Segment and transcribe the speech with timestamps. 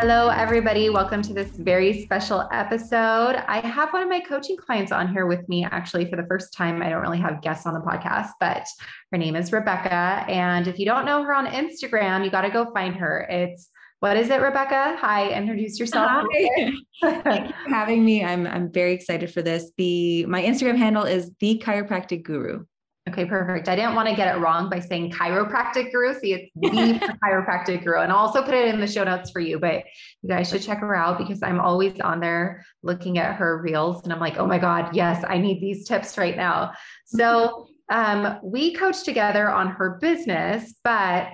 [0.00, 0.90] Hello, everybody.
[0.90, 3.34] Welcome to this very special episode.
[3.48, 6.52] I have one of my coaching clients on here with me actually for the first
[6.52, 6.80] time.
[6.82, 8.64] I don't really have guests on the podcast, but
[9.10, 10.24] her name is Rebecca.
[10.28, 13.26] And if you don't know her on Instagram, you got to go find her.
[13.28, 14.96] It's what is it, Rebecca?
[15.00, 16.08] Hi, introduce yourself.
[16.08, 16.70] Hi.
[17.24, 18.24] Thank you for having me.
[18.24, 19.72] I'm I'm very excited for this.
[19.78, 22.64] The my Instagram handle is the chiropractic guru.
[23.08, 23.70] Okay, perfect.
[23.70, 26.12] I didn't want to get it wrong by saying chiropractic guru.
[26.18, 28.00] See, it's the chiropractic guru.
[28.00, 29.84] And I'll also put it in the show notes for you, but
[30.22, 34.02] you guys should check her out because I'm always on there looking at her reels
[34.04, 36.72] and I'm like, oh my God, yes, I need these tips right now.
[37.06, 41.28] So um, we coach together on her business, but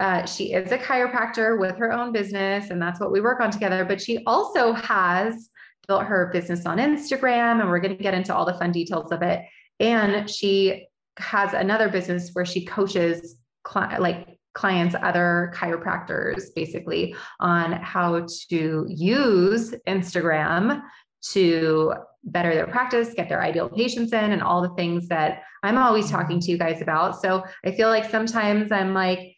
[0.00, 3.50] uh, she is a chiropractor with her own business, and that's what we work on
[3.50, 3.84] together.
[3.84, 5.50] But she also has
[5.86, 9.12] built her business on Instagram, and we're going to get into all the fun details
[9.12, 9.42] of it.
[9.78, 10.86] And she
[11.20, 18.86] has another business where she coaches cli- like clients, other chiropractors, basically on how to
[18.88, 20.82] use Instagram
[21.22, 25.78] to better their practice, get their ideal patients in, and all the things that I'm
[25.78, 27.20] always talking to you guys about.
[27.20, 29.36] So I feel like sometimes I'm like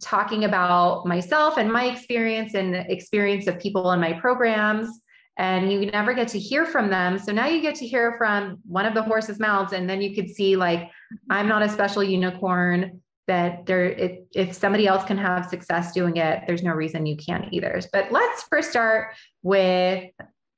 [0.00, 4.88] talking about myself and my experience and the experience of people in my programs
[5.36, 7.18] and you never get to hear from them.
[7.18, 10.14] So now you get to hear from one of the horse's mouths, and then you
[10.14, 10.90] could see like,
[11.30, 13.00] I'm not a special unicorn.
[13.26, 17.16] That there, it, if somebody else can have success doing it, there's no reason you
[17.16, 17.80] can't either.
[17.90, 20.10] But let's first start with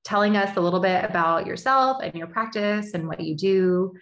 [0.04, 3.92] telling us a little bit about yourself and your practice and what you do.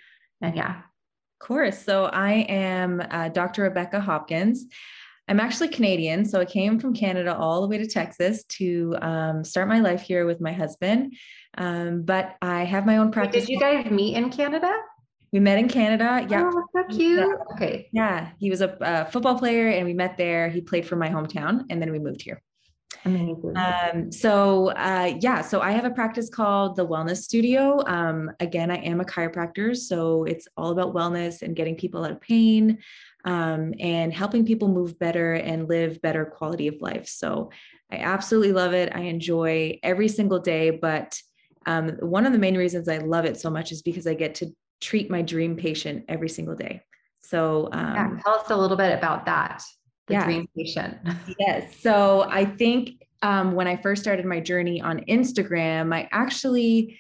[0.41, 0.79] And yeah.
[0.79, 1.83] Of course.
[1.85, 3.63] So I am uh, Dr.
[3.63, 4.67] Rebecca Hopkins.
[5.27, 9.45] I'm actually Canadian, so I came from Canada all the way to Texas to um,
[9.45, 11.15] start my life here with my husband.
[11.57, 13.43] Um, but I have my own practice.
[13.43, 14.73] Wait, did you guys meet in Canada?
[15.33, 16.27] We met in Canada.
[16.29, 16.51] Yeah.
[16.53, 17.19] Oh, so cute.
[17.19, 17.55] Yeah.
[17.55, 17.89] Okay.
[17.93, 18.31] Yeah.
[18.39, 20.49] He was a, a, football player and we met there.
[20.49, 22.41] He played for my hometown and then we moved here.
[23.05, 23.55] Amazing.
[23.57, 27.83] Um, so uh, yeah, so I have a practice called the Wellness Studio.
[27.87, 32.13] Um, again, I am a chiropractor, so it's all about wellness and getting people out
[32.13, 32.79] of pain,
[33.25, 37.09] um, and helping people move better and live better quality of life.
[37.09, 37.51] So
[37.91, 38.95] I absolutely love it.
[38.95, 40.71] I enjoy every single day.
[40.71, 41.19] But
[41.67, 44.35] um, one of the main reasons I love it so much is because I get
[44.37, 46.83] to treat my dream patient every single day.
[47.21, 49.63] So um, yeah, tell us a little bit about that.
[50.07, 50.25] The yeah.
[50.25, 50.99] dream patient.
[51.39, 51.81] yes.
[51.81, 56.99] So I think um, when I first started my journey on Instagram, I actually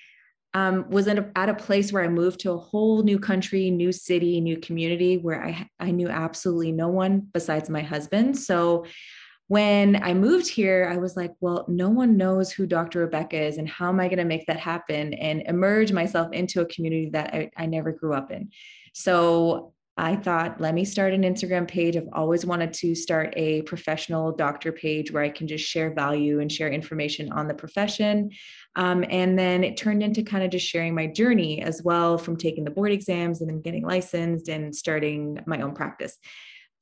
[0.54, 3.70] um, was at a, at a place where I moved to a whole new country,
[3.70, 8.38] new city, new community where I, I knew absolutely no one besides my husband.
[8.38, 8.86] So
[9.48, 13.00] when I moved here, I was like, well, no one knows who Dr.
[13.00, 16.62] Rebecca is, and how am I going to make that happen and emerge myself into
[16.62, 18.50] a community that I, I never grew up in?
[18.94, 21.96] So I thought, let me start an Instagram page.
[21.96, 26.40] I've always wanted to start a professional doctor page where I can just share value
[26.40, 28.30] and share information on the profession.
[28.76, 32.36] Um, and then it turned into kind of just sharing my journey as well from
[32.36, 36.18] taking the board exams and then getting licensed and starting my own practice.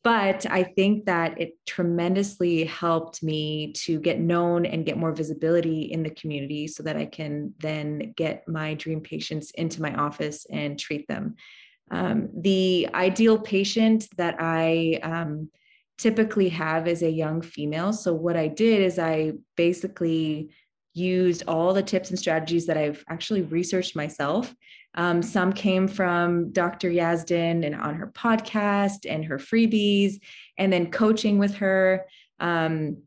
[0.05, 5.83] But I think that it tremendously helped me to get known and get more visibility
[5.83, 10.45] in the community so that I can then get my dream patients into my office
[10.51, 11.37] and treat them.
[11.93, 15.51] Um, the ideal patient that I um,
[15.99, 17.93] typically have is a young female.
[17.93, 20.51] So, what I did is I basically
[20.95, 24.55] used all the tips and strategies that I've actually researched myself.
[24.95, 26.91] Um, some came from Dr.
[26.91, 30.21] Yazdan and on her podcast and her freebies,
[30.59, 32.07] and then coaching with her.
[32.41, 32.99] Um,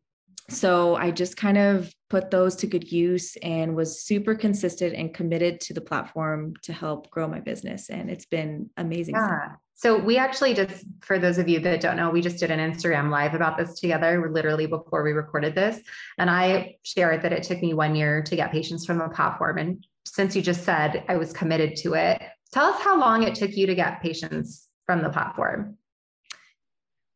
[0.50, 5.14] so I just kind of put those to good use and was super consistent and
[5.14, 7.90] committed to the platform to help grow my business.
[7.90, 9.16] And it's been amazing.
[9.16, 9.54] Yeah.
[9.74, 12.60] So we actually just, for those of you that don't know, we just did an
[12.60, 15.82] Instagram live about this together, literally before we recorded this.
[16.18, 19.58] And I shared that it took me one year to get patients from the platform.
[19.58, 22.22] And since you just said I was committed to it,
[22.54, 25.78] tell us how long it took you to get patients from the platform.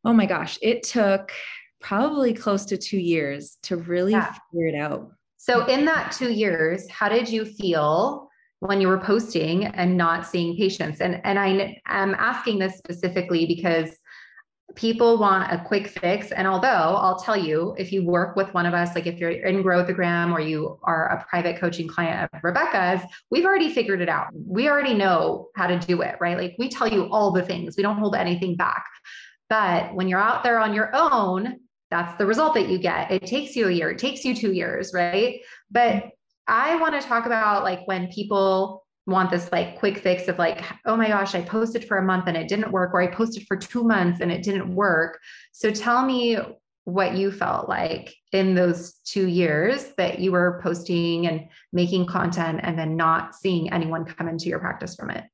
[0.04, 1.32] Oh my gosh, it took
[1.80, 4.34] probably close to two years to really yeah.
[4.52, 5.12] figure it out.
[5.36, 8.28] So, in that two years, how did you feel
[8.60, 11.00] when you were posting and not seeing patients?
[11.00, 13.90] And and I am asking this specifically because
[14.74, 16.32] people want a quick fix.
[16.32, 19.30] And although I'll tell you, if you work with one of us, like if you're
[19.30, 23.00] in Growthagram or you are a private coaching client of Rebecca's,
[23.30, 24.28] we've already figured it out.
[24.34, 26.36] We already know how to do it, right?
[26.36, 28.84] Like we tell you all the things, we don't hold anything back.
[29.48, 31.58] But when you're out there on your own,
[31.90, 33.10] that's the result that you get.
[33.10, 35.40] It takes you a year, it takes you two years, right?
[35.70, 36.10] But
[36.46, 40.62] I want to talk about like when people want this like quick fix of like,
[40.86, 43.46] oh my gosh, I posted for a month and it didn't work, or I posted
[43.46, 45.18] for two months and it didn't work.
[45.52, 46.38] So tell me
[46.84, 52.60] what you felt like in those two years that you were posting and making content
[52.62, 55.24] and then not seeing anyone come into your practice from it.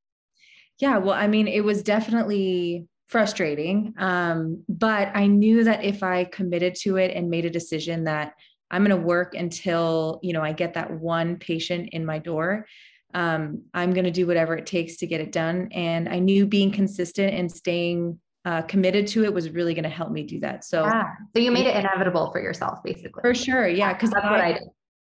[0.78, 3.94] Yeah, well, I mean, it was definitely frustrating.
[3.98, 8.34] Um, but I knew that if I committed to it and made a decision that
[8.70, 12.66] I'm going to work until, you know, I get that one patient in my door,
[13.14, 15.68] um, I'm going to do whatever it takes to get it done.
[15.72, 19.88] And I knew being consistent and staying uh, committed to it was really going to
[19.88, 20.64] help me do that.
[20.64, 21.04] So, yeah.
[21.34, 23.20] so you made it inevitable for yourself, basically.
[23.22, 24.62] For sure, yeah, because that's I, what I did.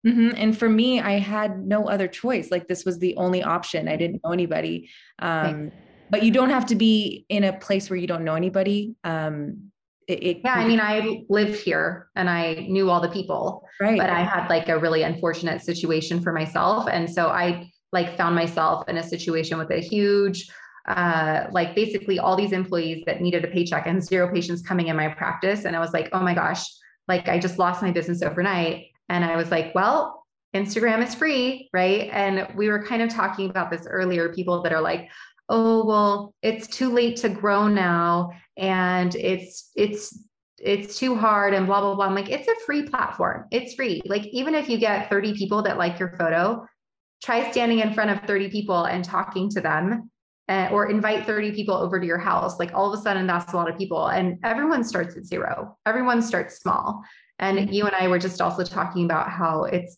[0.08, 0.30] Mm-hmm.
[0.38, 2.52] And for me, I had no other choice.
[2.52, 3.88] Like this was the only option.
[3.88, 4.90] I didn't know anybody.
[5.20, 5.72] Um,
[6.10, 8.96] but you don't have to be in a place where you don't know anybody.
[9.04, 9.72] Um,
[10.08, 13.98] it, it, yeah, I mean, I lived here and I knew all the people, right?
[13.98, 18.36] But I had like a really unfortunate situation for myself, and so I like found
[18.36, 20.48] myself in a situation with a huge
[20.90, 24.96] uh, like basically all these employees that needed a paycheck and zero patients coming in
[24.96, 25.66] my practice.
[25.66, 26.66] And I was like, oh my gosh,
[27.08, 28.88] like I just lost my business overnight.
[29.08, 30.26] And I was like, well,
[30.56, 32.10] Instagram is free, right?
[32.12, 35.10] And we were kind of talking about this earlier people that are like,
[35.50, 38.32] oh, well, it's too late to grow now.
[38.58, 40.26] And it's, it's,
[40.60, 42.06] it's too hard and blah, blah, blah.
[42.06, 43.46] I'm like, it's a free platform.
[43.52, 44.02] It's free.
[44.06, 46.66] Like, even if you get 30 people that like your photo,
[47.24, 50.10] try standing in front of 30 people and talking to them
[50.50, 53.54] uh, or invite 30 people over to your house like all of a sudden that's
[53.54, 57.04] a lot of people and everyone starts at zero everyone starts small
[57.40, 57.72] and mm-hmm.
[57.72, 59.98] you and i were just also talking about how it's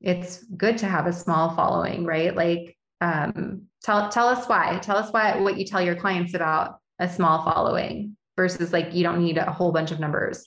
[0.00, 4.78] it's good to have a small following right like um, tell tell us why.
[4.82, 9.02] Tell us why what you tell your clients about a small following versus like you
[9.02, 10.42] don't need a whole bunch of numbers.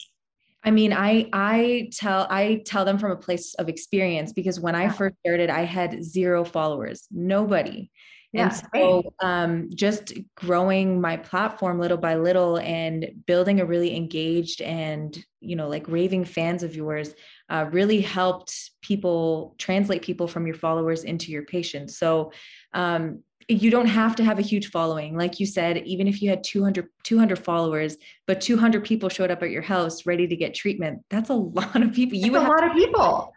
[0.64, 4.76] I mean, I I tell I tell them from a place of experience because when
[4.76, 7.90] I first started, I had zero followers, nobody.
[8.32, 13.96] Yeah, and so um, just growing my platform little by little and building a really
[13.96, 17.14] engaged and you know like raving fans of yours
[17.50, 21.98] uh, really helped people translate people from your followers into your patients.
[21.98, 22.32] So
[22.74, 25.18] um, you don't have to have a huge following.
[25.18, 27.98] Like you said even if you had 200 200 followers
[28.28, 31.82] but 200 people showed up at your house ready to get treatment that's a lot
[31.82, 32.18] of people.
[32.18, 33.34] You would a lot of people.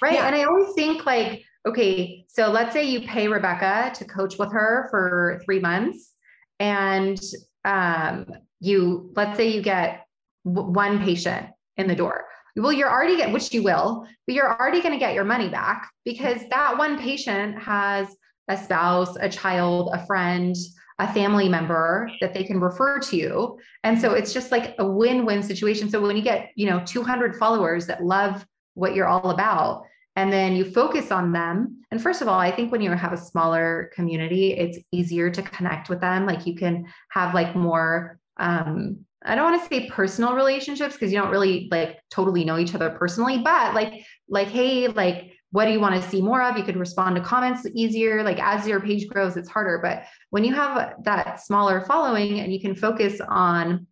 [0.00, 0.26] right yeah.
[0.26, 4.52] and i always think like okay so let's say you pay rebecca to coach with
[4.52, 6.12] her for three months
[6.58, 7.20] and
[7.64, 8.26] um,
[8.60, 10.06] you let's say you get
[10.44, 11.46] one patient
[11.76, 12.24] in the door
[12.56, 15.48] well you're already get which you will but you're already going to get your money
[15.48, 18.08] back because that one patient has
[18.48, 20.56] a spouse, a child, a friend,
[20.98, 23.58] a family member that they can refer to you.
[23.82, 25.90] And so it's just like a win-win situation.
[25.90, 29.84] So when you get, you know, 200 followers that love what you're all about,
[30.14, 31.82] and then you focus on them.
[31.90, 35.42] And first of all, I think when you have a smaller community, it's easier to
[35.42, 36.26] connect with them.
[36.26, 41.12] Like you can have like more um I don't want to say personal relationships because
[41.12, 45.66] you don't really like totally know each other personally, but like like hey, like what
[45.66, 46.56] do you want to see more of?
[46.56, 48.22] You could respond to comments easier.
[48.22, 49.80] Like as your page grows, it's harder.
[49.82, 53.86] But when you have that smaller following and you can focus on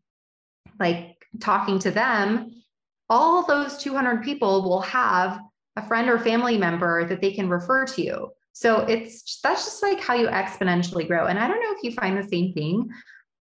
[0.78, 2.62] like talking to them,
[3.10, 5.40] all those 200 people will have
[5.76, 8.30] a friend or family member that they can refer to you.
[8.52, 11.26] So it's that's just like how you exponentially grow.
[11.26, 12.88] And I don't know if you find the same thing,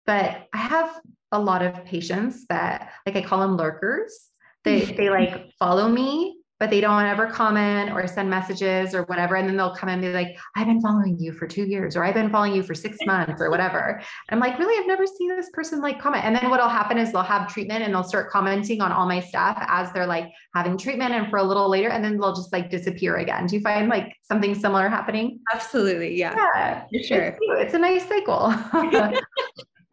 [0.06, 1.00] but I have
[1.32, 4.28] a lot of patients that like I call them lurkers.
[4.64, 9.36] They they like follow me but they don't ever comment or send messages or whatever.
[9.36, 12.02] And then they'll come and be like, I've been following you for two years, or
[12.04, 14.00] I've been following you for six months or whatever.
[14.28, 14.78] And I'm like, really?
[14.80, 16.24] I've never seen this person like comment.
[16.24, 19.20] And then what'll happen is they'll have treatment and they'll start commenting on all my
[19.20, 22.52] stuff as they're like having treatment and for a little later, and then they'll just
[22.52, 23.46] like disappear again.
[23.46, 25.38] Do you find like something similar happening?
[25.54, 26.18] Absolutely.
[26.18, 26.34] Yeah.
[26.36, 26.84] Yeah.
[26.92, 27.22] For sure.
[27.22, 28.52] It's, it's a nice cycle.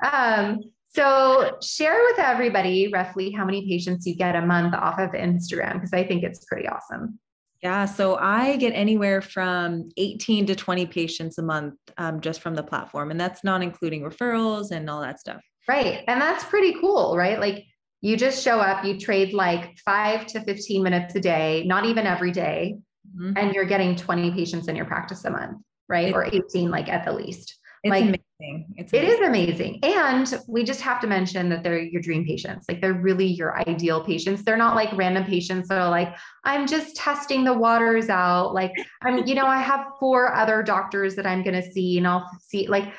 [0.12, 0.60] um,
[0.96, 5.74] so share with everybody roughly how many patients you get a month off of Instagram
[5.74, 7.20] because I think it's pretty awesome.
[7.62, 12.54] Yeah, so I get anywhere from 18 to 20 patients a month um, just from
[12.54, 15.42] the platform, and that's not including referrals and all that stuff.
[15.68, 16.04] Right.
[16.08, 17.40] And that's pretty cool, right?
[17.40, 17.66] Like
[18.02, 22.06] you just show up, you trade like five to 15 minutes a day, not even
[22.06, 22.78] every day,
[23.18, 23.36] mm-hmm.
[23.36, 25.58] and you're getting 20 patients in your practice a month,
[25.90, 26.10] right?
[26.10, 27.58] It, or 18, like at the least.
[27.86, 28.02] It's like,
[28.40, 28.74] amazing.
[28.78, 29.10] It's amazing.
[29.10, 29.80] It is amazing.
[29.84, 32.66] And we just have to mention that they're your dream patients.
[32.68, 34.44] Like they're really your ideal patients.
[34.44, 36.16] They're not like random patients that are like,
[36.46, 38.56] I'm just testing the waters out.
[38.56, 38.72] Like
[39.04, 42.28] I'm, you know, I have four other doctors that I'm going to see and I'll
[42.42, 42.92] see like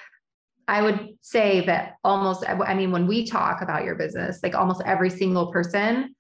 [0.69, 4.83] I would say that almost, I mean, when we talk about your business, like almost
[4.85, 6.15] every single person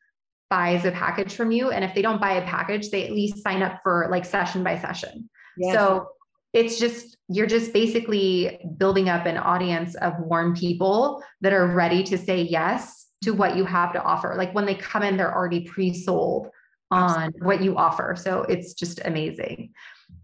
[0.51, 1.71] buys a package from you.
[1.71, 4.63] And if they don't buy a package, they at least sign up for like session
[4.63, 5.29] by session.
[5.57, 5.75] Yes.
[5.75, 6.07] So
[6.53, 12.03] it's just, you're just basically building up an audience of warm people that are ready
[12.05, 14.35] to say yes to what you have to offer.
[14.37, 16.49] Like when they come in, they're already pre sold
[16.91, 18.15] on what you offer.
[18.17, 19.73] So it's just amazing.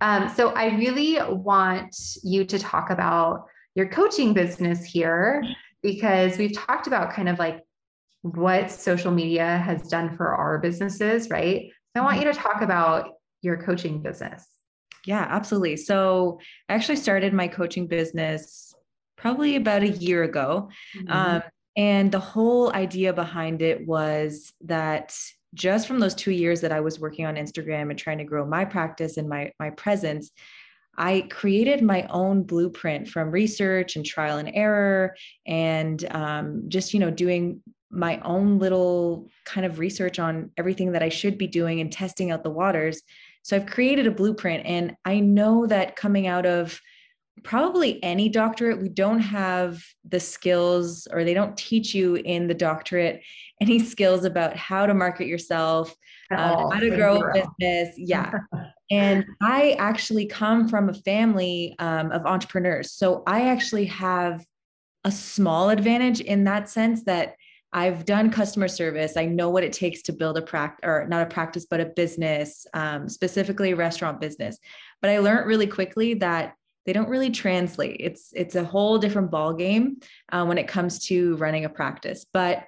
[0.00, 5.42] Um, so I really want you to talk about your coaching business here
[5.82, 7.60] because we've talked about kind of like
[8.22, 11.70] what social media has done for our businesses, right?
[11.94, 13.10] So I want you to talk about
[13.42, 14.46] your coaching business.
[15.06, 15.76] Yeah, absolutely.
[15.76, 18.74] So I actually started my coaching business
[19.16, 20.68] probably about a year ago.
[20.96, 21.12] Mm-hmm.
[21.12, 21.42] Um,
[21.76, 25.16] and the whole idea behind it was that
[25.54, 28.46] just from those two years that I was working on Instagram and trying to grow
[28.46, 30.30] my practice and my my presence,
[30.96, 35.14] I created my own blueprint from research and trial and error,
[35.46, 41.02] and um, just you know doing my own little kind of research on everything that
[41.02, 43.02] I should be doing and testing out the waters.
[43.42, 46.80] So I've created a blueprint, and I know that coming out of
[47.42, 52.54] probably any doctorate, we don't have the skills, or they don't teach you in the
[52.54, 53.22] doctorate
[53.60, 55.94] any skills about how to market yourself,
[56.30, 57.94] um, how to grow a business.
[57.96, 58.32] Yeah.
[58.90, 62.92] and I actually come from a family um, of entrepreneurs.
[62.92, 64.44] So I actually have
[65.04, 67.34] a small advantage in that sense that
[67.72, 69.16] I've done customer service.
[69.16, 71.86] I know what it takes to build a practice, or not a practice, but a
[71.86, 74.58] business, um, specifically a restaurant business.
[75.00, 77.96] But I learned really quickly that they don't really translate.
[78.00, 80.00] It's it's a whole different ball game
[80.30, 82.26] uh, when it comes to running a practice.
[82.32, 82.66] But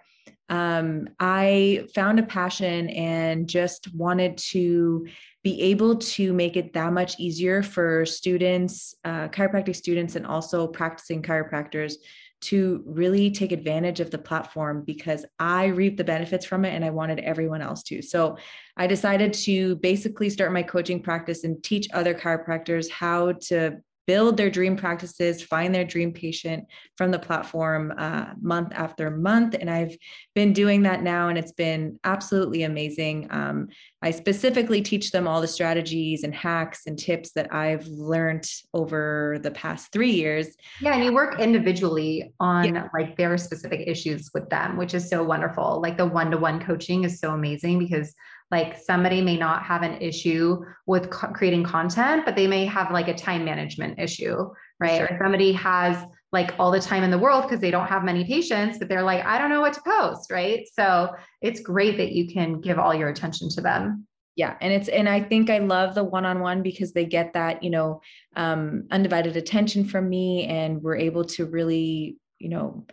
[0.49, 5.07] um, I found a passion and just wanted to
[5.43, 10.67] be able to make it that much easier for students, uh, chiropractic students, and also
[10.67, 11.95] practicing chiropractors
[12.43, 16.85] to really take advantage of the platform because I reap the benefits from it and
[16.85, 18.03] I wanted everyone else to.
[18.03, 18.37] So
[18.77, 24.37] I decided to basically start my coaching practice and teach other chiropractors how to build
[24.37, 29.55] their dream practices, find their dream patient from the platform uh, month after month.
[29.59, 29.97] And I've
[30.35, 33.29] been doing that now, and it's been absolutely amazing.
[33.31, 33.69] Um,
[34.03, 39.39] I specifically teach them all the strategies and hacks and tips that I've learned over
[39.43, 40.49] the past three years.
[40.81, 42.89] Yeah, and you work individually on yeah.
[42.93, 45.81] like their specific issues with them, which is so wonderful.
[45.81, 48.15] Like the one to one coaching is so amazing because
[48.51, 52.91] like somebody may not have an issue with co- creating content but they may have
[52.91, 54.49] like a time management issue
[54.81, 54.99] right?
[54.99, 55.07] Sure.
[55.11, 58.25] or somebody has like all the time in the world because they don't have many
[58.25, 60.67] patients but they're like i don't know what to post right?
[60.73, 64.07] So it's great that you can give all your attention to them.
[64.37, 67.71] Yeah and it's and i think i love the one-on-one because they get that you
[67.71, 68.01] know
[68.37, 72.85] um, undivided attention from me and we're able to really you know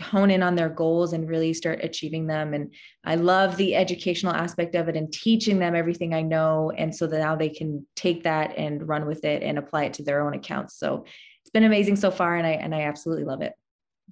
[0.00, 2.54] hone in on their goals and really start achieving them.
[2.54, 2.72] And
[3.04, 6.72] I love the educational aspect of it and teaching them everything I know.
[6.76, 9.94] And so that now they can take that and run with it and apply it
[9.94, 10.78] to their own accounts.
[10.78, 11.04] So
[11.42, 12.36] it's been amazing so far.
[12.36, 13.52] And I, and I absolutely love it.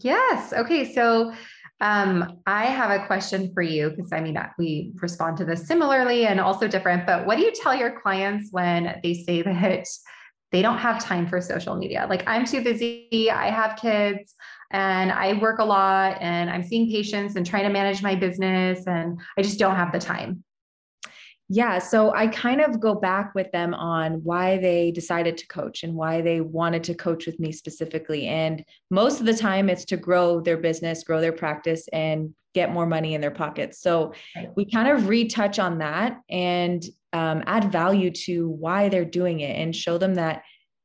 [0.00, 0.52] Yes.
[0.52, 0.92] Okay.
[0.92, 1.32] So
[1.80, 6.26] um, I have a question for you because I mean, we respond to this similarly
[6.26, 9.86] and also different, but what do you tell your clients when they say that
[10.50, 12.06] they don't have time for social media?
[12.08, 14.34] Like, I'm too busy, I have kids,
[14.70, 18.86] and I work a lot and I'm seeing patients and trying to manage my business
[18.86, 20.44] and I just don't have the time.
[21.50, 25.82] Yeah, so I kind of go back with them on why they decided to coach
[25.82, 28.26] and why they wanted to coach with me specifically.
[28.26, 32.70] And most of the time, it's to grow their business, grow their practice, and get
[32.70, 33.80] more money in their pockets.
[33.80, 34.12] So
[34.56, 39.56] we kind of retouch on that and um, add value to why they're doing it
[39.56, 40.42] and show them that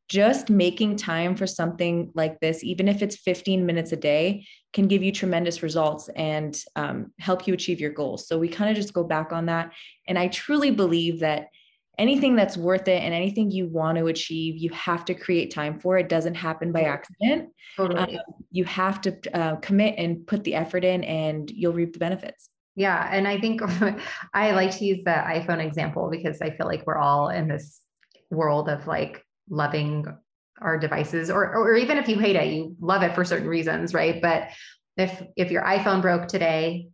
[0.10, 4.88] just making time for something like this, even if it's 15 minutes a day, can
[4.88, 8.27] give you tremendous results and um, help you achieve your goals.
[8.27, 9.72] So we kind of just go back on that.
[10.08, 11.48] And I truly believe that
[11.98, 15.80] anything that's worth it and anything you want to achieve, you have to create time
[15.80, 15.98] for.
[15.98, 17.50] It doesn't happen by accident.
[17.77, 18.18] Totally.
[18.18, 22.00] Um, you have to uh, commit and put the effort in, and you'll reap the
[22.00, 22.50] benefits.
[22.75, 23.08] Yeah.
[23.12, 23.62] And I think
[24.34, 27.82] I like to use the iPhone example because I feel like we're all in this
[28.32, 30.06] world of like loving
[30.62, 33.94] our devices or or even if you hate it you love it for certain reasons
[33.94, 34.50] right but
[34.98, 36.88] if if your iphone broke today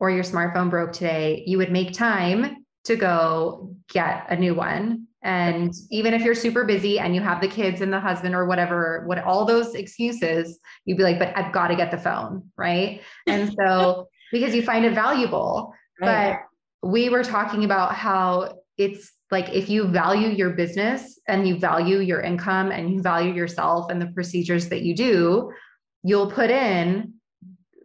[0.00, 5.06] or your smartphone broke today you would make time to go get a new one
[5.22, 8.44] And even if you're super busy and you have the kids and the husband or
[8.44, 12.50] whatever, what all those excuses, you'd be like, but I've got to get the phone.
[12.56, 13.02] Right.
[13.26, 15.72] And so because you find it valuable.
[16.00, 16.38] Right.
[16.82, 21.58] But we were talking about how it's like if you value your business and you
[21.58, 25.52] value your income and you value yourself and the procedures that you do,
[26.02, 27.14] you'll put in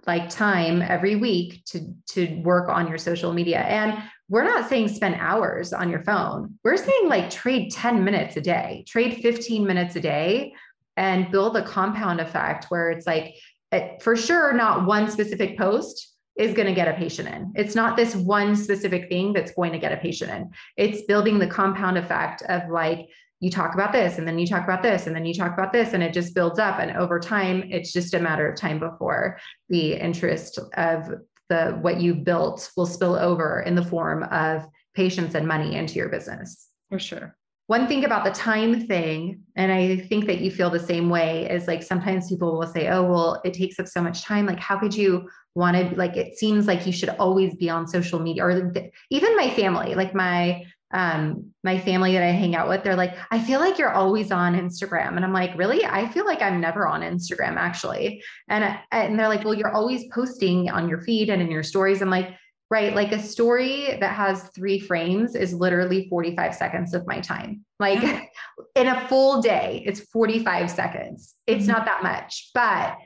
[0.07, 3.59] like time every week to to work on your social media.
[3.59, 6.57] And we're not saying spend hours on your phone.
[6.63, 10.53] We're saying like trade 10 minutes a day, trade 15 minutes a day
[10.97, 13.35] and build a compound effect where it's like
[13.71, 17.51] eh, for sure not one specific post is going to get a patient in.
[17.55, 20.49] It's not this one specific thing that's going to get a patient in.
[20.77, 23.07] It's building the compound effect of like,
[23.39, 25.71] you talk about this and then you talk about this and then you talk about
[25.71, 26.79] this and it just builds up.
[26.79, 29.37] And over time, it's just a matter of time before
[29.69, 31.09] the interest of
[31.49, 34.65] the what you've built will spill over in the form of
[34.95, 36.69] patients and money into your business.
[36.89, 40.79] For sure one thing about the time thing, and I think that you feel the
[40.79, 44.23] same way, is like sometimes people will say, oh, well, it takes up so much
[44.23, 44.45] time.
[44.45, 47.87] Like, how could you want to, like, it seems like you should always be on
[47.87, 48.73] social media, or
[49.09, 53.17] even my family, like my, um, my family that I hang out with, they're like,
[53.31, 55.15] I feel like you're always on Instagram.
[55.15, 55.83] And I'm like, really?
[55.85, 58.23] I feel like I'm never on Instagram actually.
[58.47, 62.01] And, and they're like, well, you're always posting on your feed and in your stories.
[62.01, 62.29] I'm like,
[62.69, 62.95] right?
[62.95, 67.65] Like a story that has three frames is literally 45 seconds of my time.
[67.79, 68.03] Like
[68.75, 71.35] in a full day, it's 45 seconds.
[71.47, 71.73] It's mm-hmm.
[71.73, 72.97] not that much, but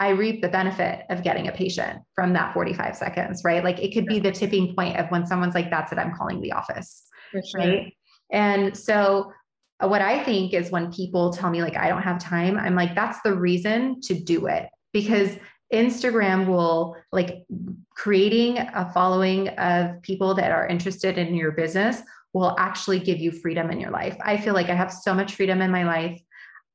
[0.00, 3.62] I reap the benefit of getting a patient from that 45 seconds, right?
[3.62, 6.40] Like it could be the tipping point of when someone's like, that's it, I'm calling
[6.40, 7.06] the office.
[7.32, 7.60] Sure.
[7.60, 7.94] Right.
[8.32, 9.30] And so
[9.78, 12.74] uh, what I think is when people tell me like I don't have time, I'm
[12.74, 15.36] like, that's the reason to do it because
[15.72, 17.44] Instagram will like
[17.94, 22.00] creating a following of people that are interested in your business
[22.32, 24.16] will actually give you freedom in your life.
[24.24, 26.20] I feel like I have so much freedom in my life,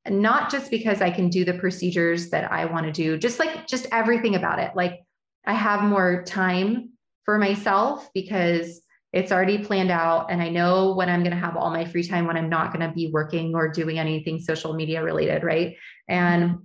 [0.09, 3.67] not just because I can do the procedures that I want to do, just like
[3.67, 4.71] just everything about it.
[4.75, 5.01] Like
[5.45, 6.91] I have more time
[7.23, 8.81] for myself because
[9.13, 12.03] it's already planned out and I know when I'm going to have all my free
[12.03, 15.77] time when I'm not going to be working or doing anything social media related, right?
[16.07, 16.59] And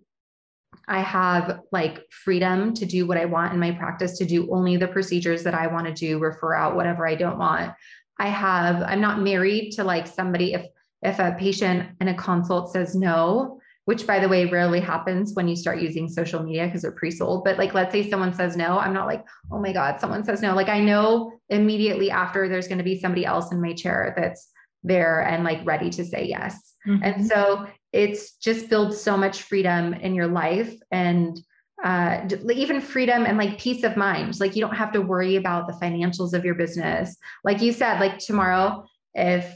[0.88, 4.76] I have like freedom to do what I want in my practice, to do only
[4.76, 7.72] the procedures that I want to do, refer out whatever I don't want.
[8.18, 10.66] I have, I'm not married to like somebody if
[11.02, 15.48] if a patient in a consult says no, which by the way rarely happens when
[15.48, 17.44] you start using social media because they're pre-sold.
[17.44, 20.42] But like let's say someone says no, I'm not like, oh my God, someone says
[20.42, 20.54] no.
[20.54, 24.50] Like I know immediately after there's going to be somebody else in my chair that's
[24.82, 26.74] there and like ready to say yes.
[26.86, 27.02] Mm-hmm.
[27.02, 31.38] And so it's just builds so much freedom in your life and
[31.82, 34.38] uh, even freedom and like peace of mind.
[34.38, 37.16] Like you don't have to worry about the financials of your business.
[37.42, 38.84] Like you said, like tomorrow,
[39.14, 39.52] if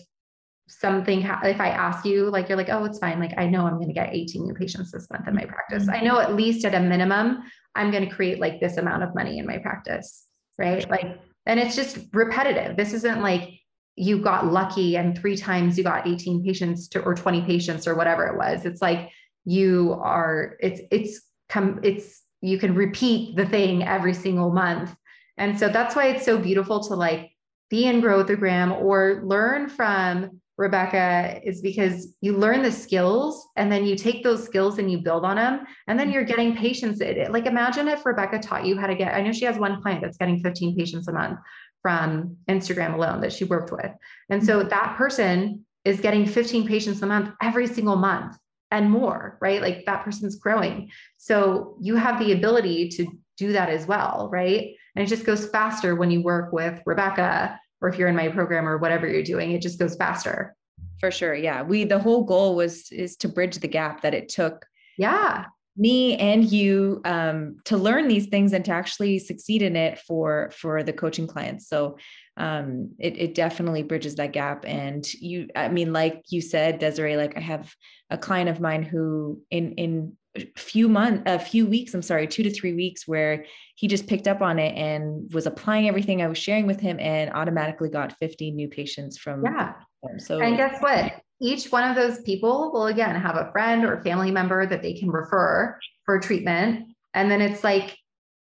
[0.69, 3.21] something, if I ask you, like you're like, oh, it's fine.
[3.21, 5.89] Like I know I'm going to get 18 new patients this month in my practice.
[5.89, 6.07] I mm-hmm.
[6.07, 7.43] know at least at a minimum,
[7.75, 10.27] I'm going to create like this amount of money in my practice.
[10.59, 10.89] Right.
[10.89, 12.77] Like, and it's just repetitive.
[12.77, 13.51] This isn't like
[13.97, 17.95] you got lucky and three times you got 18 patients to, or 20 patients or
[17.95, 18.65] whatever it was.
[18.65, 19.11] It's like
[19.45, 24.95] you are, it's, it's come, it's, you can repeat the thing every single month.
[25.37, 27.31] And so that's why it's so beautiful to like
[27.71, 33.85] be in Growthogram or learn from Rebecca is because you learn the skills and then
[33.85, 37.01] you take those skills and you build on them and then you're getting patients.
[37.29, 40.03] Like imagine if Rebecca taught you how to get, I know she has one client
[40.03, 41.41] that's getting 15 patients a month
[41.83, 43.91] from Instagram alone that she worked with.
[44.31, 44.69] And so mm-hmm.
[44.69, 48.37] that person is getting 15 patients a month every single month
[48.71, 49.61] and more, right?
[49.61, 50.91] Like that person's growing.
[51.19, 54.75] So you have the ability to do that as well, right?
[54.97, 58.29] And it just goes faster when you work with Rebecca or if you're in my
[58.29, 60.57] program or whatever you're doing, it just goes faster.
[61.01, 61.35] For sure.
[61.35, 61.61] Yeah.
[61.61, 64.65] We the whole goal was is to bridge the gap that it took
[64.97, 65.45] yeah
[65.77, 70.51] me and you um, to learn these things and to actually succeed in it for
[70.57, 71.99] for the coaching clients so
[72.37, 77.17] um, it, it definitely bridges that gap and you i mean like you said desiree
[77.17, 77.75] like i have
[78.09, 80.17] a client of mine who in in
[80.57, 83.45] few months a few weeks i'm sorry two to three weeks where
[83.77, 86.99] he just picked up on it and was applying everything i was sharing with him
[86.99, 89.75] and automatically got 50 new patients from yeah
[90.19, 94.03] so and guess what each one of those people will again have a friend or
[94.03, 96.89] family member that they can refer for treatment.
[97.13, 97.97] And then it's like,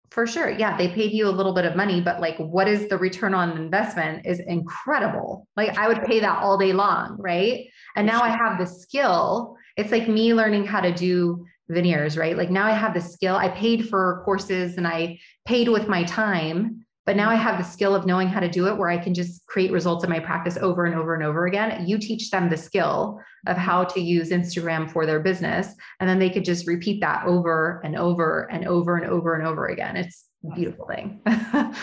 [0.09, 2.89] for sure, yeah, they paid you a little bit of money, but like, what is
[2.89, 5.47] the return on investment is incredible.
[5.55, 7.67] Like, I would pay that all day long, right?
[7.95, 9.55] And now I have the skill.
[9.77, 12.37] It's like me learning how to do veneers, right?
[12.37, 13.35] Like, now I have the skill.
[13.35, 17.63] I paid for courses and I paid with my time but now I have the
[17.63, 20.19] skill of knowing how to do it where I can just create results in my
[20.19, 21.87] practice over and over and over again.
[21.87, 26.19] You teach them the skill of how to use Instagram for their business, and then
[26.19, 29.95] they could just repeat that over and over and over and over and over again.
[29.95, 31.19] It's a beautiful thing.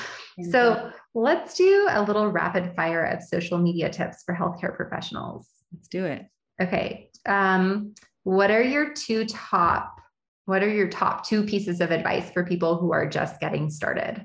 [0.53, 5.49] so let's do a little rapid fire of social media tips for healthcare professionals.
[5.75, 6.25] Let's do it.
[6.63, 7.11] Okay.
[7.27, 7.95] Um,
[8.27, 10.01] what are your two top
[10.47, 14.25] what are your top two pieces of advice for people who are just getting started?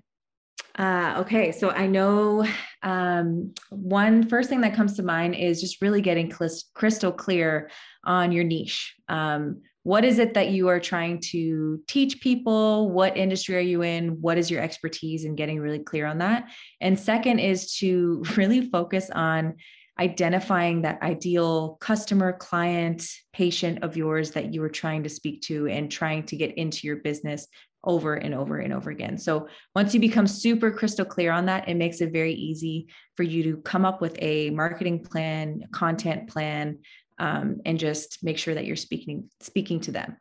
[0.75, 2.45] Uh, okay, so I know
[2.83, 6.31] um, one first thing that comes to mind is just really getting
[6.73, 7.69] crystal clear
[8.03, 8.95] on your niche.
[9.07, 12.91] Um, what is it that you are trying to teach people?
[12.91, 14.21] What industry are you in?
[14.21, 15.25] What is your expertise?
[15.25, 16.49] And getting really clear on that.
[16.79, 19.55] And second is to really focus on
[19.99, 25.67] identifying that ideal customer, client, patient of yours that you are trying to speak to
[25.67, 27.47] and trying to get into your business
[27.83, 29.17] over and over and over again.
[29.17, 33.23] So once you become super crystal clear on that, it makes it very easy for
[33.23, 36.79] you to come up with a marketing plan, content plan,
[37.17, 40.17] um, and just make sure that you're speaking speaking to them.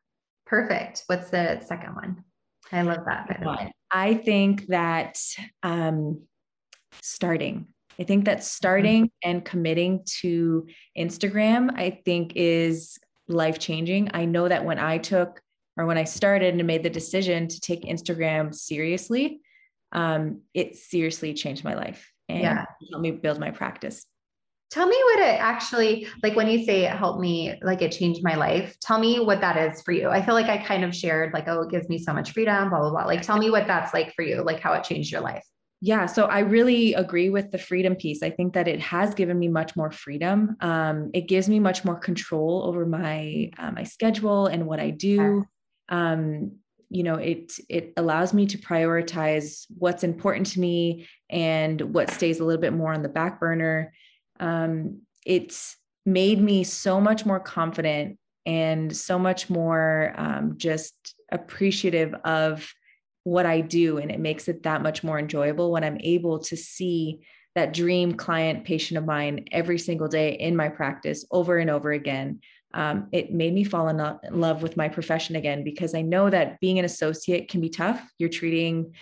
[0.46, 1.04] Perfect.
[1.06, 2.24] What's the second one?
[2.72, 3.72] I love that.
[3.90, 5.18] I think that
[5.62, 6.22] um,
[7.02, 7.68] starting.
[8.00, 9.30] I think that starting mm-hmm.
[9.30, 10.66] and committing to
[10.98, 14.10] Instagram, I think is life changing.
[14.14, 15.40] I know that when I took
[15.76, 19.40] or when I started and made the decision to take Instagram seriously,
[19.92, 22.64] um, it seriously changed my life and yeah.
[22.90, 24.06] helped me build my practice.
[24.70, 28.22] Tell me what it actually like when you say it helped me, like it changed
[28.22, 28.76] my life.
[28.80, 30.08] Tell me what that is for you.
[30.08, 32.70] I feel like I kind of shared, like, oh, it gives me so much freedom,
[32.70, 33.04] blah, blah, blah.
[33.04, 35.44] Like, tell me what that's like for you, like how it changed your life.
[35.82, 38.22] Yeah, so I really agree with the freedom piece.
[38.22, 40.56] I think that it has given me much more freedom.
[40.60, 44.90] Um, it gives me much more control over my uh, my schedule and what I
[44.90, 45.46] do
[45.90, 46.52] um,
[46.88, 52.40] you know it it allows me to prioritize what's important to me and what stays
[52.40, 53.92] a little bit more on the back burner
[54.38, 60.94] um, it's made me so much more confident and so much more um, just
[61.30, 62.72] appreciative of
[63.24, 63.98] what I do.
[63.98, 67.20] And it makes it that much more enjoyable when I'm able to see
[67.54, 71.90] that dream client patient of mine every single day in my practice over and over
[71.92, 72.40] again
[72.72, 73.96] um, it made me fall in
[74.30, 78.00] love with my profession again because I know that being an associate can be tough.
[78.18, 78.94] You're treating,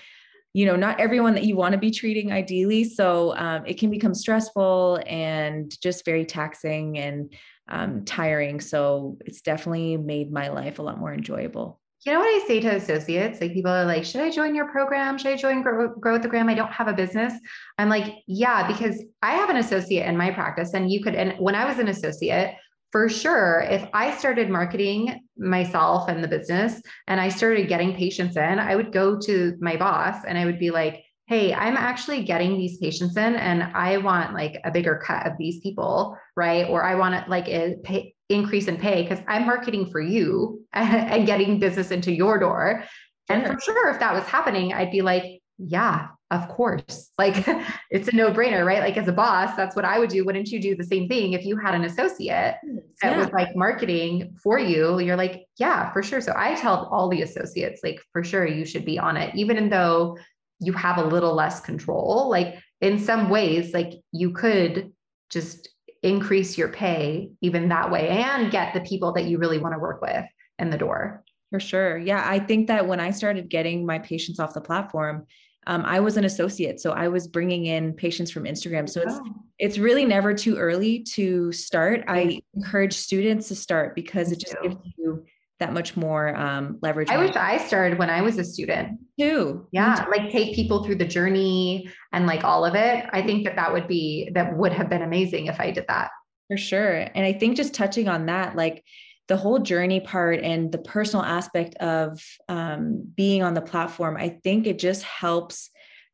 [0.54, 2.84] you know, not everyone that you want to be treating ideally.
[2.84, 7.34] So um, it can become stressful and just very taxing and
[7.68, 8.60] um, tiring.
[8.60, 11.78] So it's definitely made my life a lot more enjoyable.
[12.06, 13.40] You know what I say to associates?
[13.40, 15.18] Like people are like, should I join your program?
[15.18, 16.48] Should I join Grow, Grow with the Gram?
[16.48, 17.32] I don't have a business.
[17.76, 21.34] I'm like, yeah, because I have an associate in my practice and you could, and
[21.38, 22.54] when I was an associate,
[22.92, 28.36] for sure, if I started marketing myself and the business and I started getting patients
[28.36, 32.22] in, I would go to my boss and I would be like, hey, I'm actually
[32.24, 36.66] getting these patients in and I want like a bigger cut of these people, right?
[36.66, 40.57] Or I want to like a pay, increase in pay because I'm marketing for you
[40.72, 42.84] and getting business into your door.
[43.28, 47.10] And for sure, if that was happening, I'd be like, yeah, of course.
[47.18, 47.48] Like
[47.90, 48.78] it's a no brainer, right?
[48.78, 50.24] Like as a boss, that's what I would do.
[50.24, 53.18] Wouldn't you do the same thing if you had an associate mm, that yeah.
[53.18, 55.00] was like marketing for you?
[55.00, 56.20] You're like, yeah, for sure.
[56.20, 59.68] So I tell all the associates, like, for sure, you should be on it, even
[59.68, 60.16] though
[60.60, 62.28] you have a little less control.
[62.30, 64.92] Like in some ways, like you could
[65.30, 65.68] just
[66.04, 69.80] increase your pay even that way and get the people that you really want to
[69.80, 70.24] work with
[70.58, 71.24] in the door.
[71.50, 71.96] For sure.
[71.96, 72.22] Yeah.
[72.26, 75.26] I think that when I started getting my patients off the platform,
[75.68, 78.88] um, I was an associate, so I was bringing in patients from Instagram.
[78.88, 79.34] So it's oh.
[79.58, 82.04] it's really never too early to start.
[82.08, 85.26] I encourage students to start because it just gives you
[85.60, 87.10] that much more um, leverage.
[87.10, 89.66] I wish I started when I was a student too.
[89.70, 93.04] Yeah, like take people through the journey and like all of it.
[93.12, 96.10] I think that that would be that would have been amazing if I did that.
[96.48, 98.82] For sure, and I think just touching on that, like
[99.28, 104.28] the whole journey part and the personal aspect of um, being on the platform i
[104.42, 105.70] think it just helps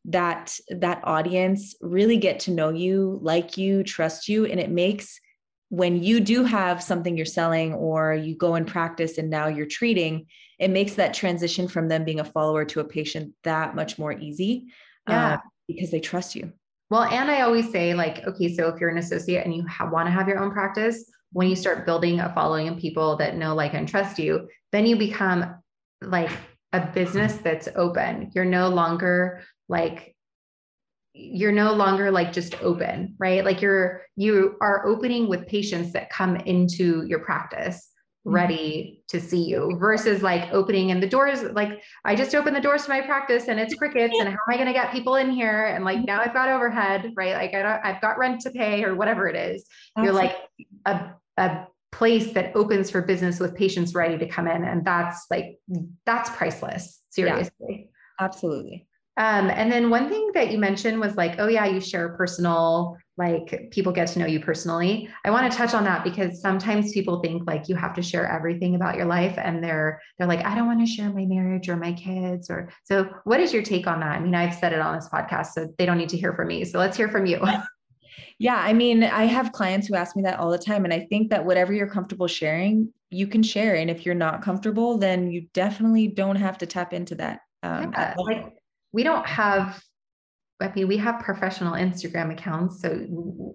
[0.07, 5.18] that that audience really get to know you like you trust you and it makes
[5.70, 9.66] when you do have something you're selling or you go and practice and now you're
[9.66, 10.27] treating
[10.59, 14.12] it makes that transition from them being a follower to a patient that much more
[14.12, 14.66] easy
[15.09, 15.35] yeah.
[15.35, 16.53] Uh, because they trust you
[16.90, 19.88] well and i always say like okay so if you're an associate and you ha-
[19.90, 23.37] want to have your own practice when you start building a following of people that
[23.37, 25.57] know, like, and trust you, then you become
[26.01, 26.31] like
[26.73, 28.31] a business that's open.
[28.35, 30.14] You're no longer like,
[31.12, 33.44] you're no longer like just open, right?
[33.44, 37.90] Like you're, you are opening with patients that come into your practice
[38.27, 38.37] Mm-hmm.
[38.37, 41.42] ready to see you versus like opening in the doors.
[41.42, 44.55] Like I just opened the doors to my practice and it's crickets and how am
[44.55, 45.66] I going to get people in here?
[45.66, 47.35] And like, now I've got overhead, right?
[47.35, 49.66] Like I don't, I've got rent to pay or whatever it is.
[49.99, 50.37] You're like
[50.87, 54.64] a, a place that opens for business with patients ready to come in.
[54.64, 55.59] And that's like,
[56.05, 57.01] that's priceless.
[57.11, 57.53] Seriously.
[57.68, 57.87] Yeah,
[58.25, 58.88] absolutely.
[59.16, 62.97] Um, and then one thing that you mentioned was like, oh yeah, you share personal,
[63.16, 65.09] like people get to know you personally.
[65.25, 68.27] I want to touch on that because sometimes people think like you have to share
[68.27, 71.68] everything about your life and they're they're like, I don't want to share my marriage
[71.68, 74.16] or my kids or so what is your take on that?
[74.16, 76.49] I mean, I've said it on this podcast, so they don't need to hear from
[76.49, 76.64] me.
[76.64, 77.40] So let's hear from you.
[78.38, 80.85] Yeah, I mean, I have clients who ask me that all the time.
[80.85, 83.77] And I think that whatever you're comfortable sharing, you can share.
[83.77, 87.40] And if you're not comfortable, then you definitely don't have to tap into that.
[87.62, 88.53] Um, yeah, like
[88.92, 89.83] we don't have
[90.61, 92.81] I mean, we have professional Instagram accounts.
[92.81, 92.90] So,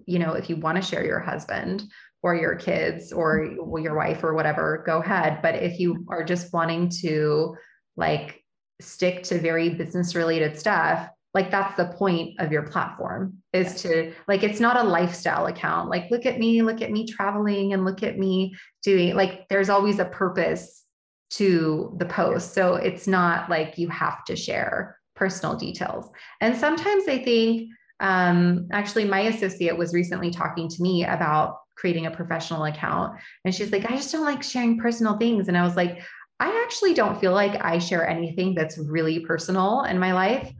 [0.06, 1.84] you know, if you want to share your husband
[2.22, 5.40] or your kids or your wife or whatever, go ahead.
[5.42, 7.56] But if you are just wanting to
[7.96, 8.44] like
[8.80, 14.12] stick to very business related stuff, like that's the point of your platform is to
[14.26, 17.84] like it's not a lifestyle account like look at me look at me traveling and
[17.84, 20.84] look at me doing like there's always a purpose
[21.30, 26.10] to the post so it's not like you have to share personal details.
[26.40, 32.06] And sometimes I think, um, actually, my associate was recently talking to me about creating
[32.06, 33.18] a professional account.
[33.44, 35.48] And she's like, I just don't like sharing personal things.
[35.48, 36.02] And I was like,
[36.40, 40.50] I actually don't feel like I share anything that's really personal in my life.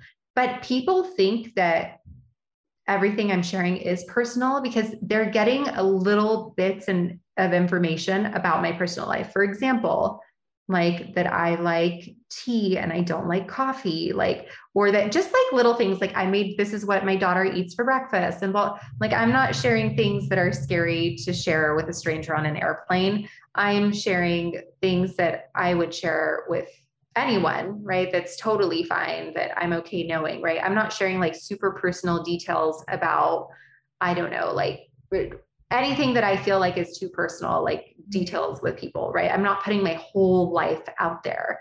[0.40, 1.98] But people think that
[2.88, 8.62] everything I'm sharing is personal because they're getting a little bits and of information about
[8.62, 9.34] my personal life.
[9.34, 10.18] For example,
[10.66, 15.52] like that I like tea and I don't like coffee, like, or that just like
[15.52, 18.40] little things like I made this is what my daughter eats for breakfast.
[18.40, 22.34] And well, like I'm not sharing things that are scary to share with a stranger
[22.34, 23.28] on an airplane.
[23.56, 26.70] I'm sharing things that I would share with
[27.16, 28.10] anyone, right?
[28.12, 30.60] That's totally fine, that I'm okay knowing, right?
[30.62, 33.48] I'm not sharing like super personal details about,
[34.00, 34.90] I don't know, like
[35.70, 39.30] anything that I feel like is too personal, like details with people, right?
[39.30, 41.60] I'm not putting my whole life out there.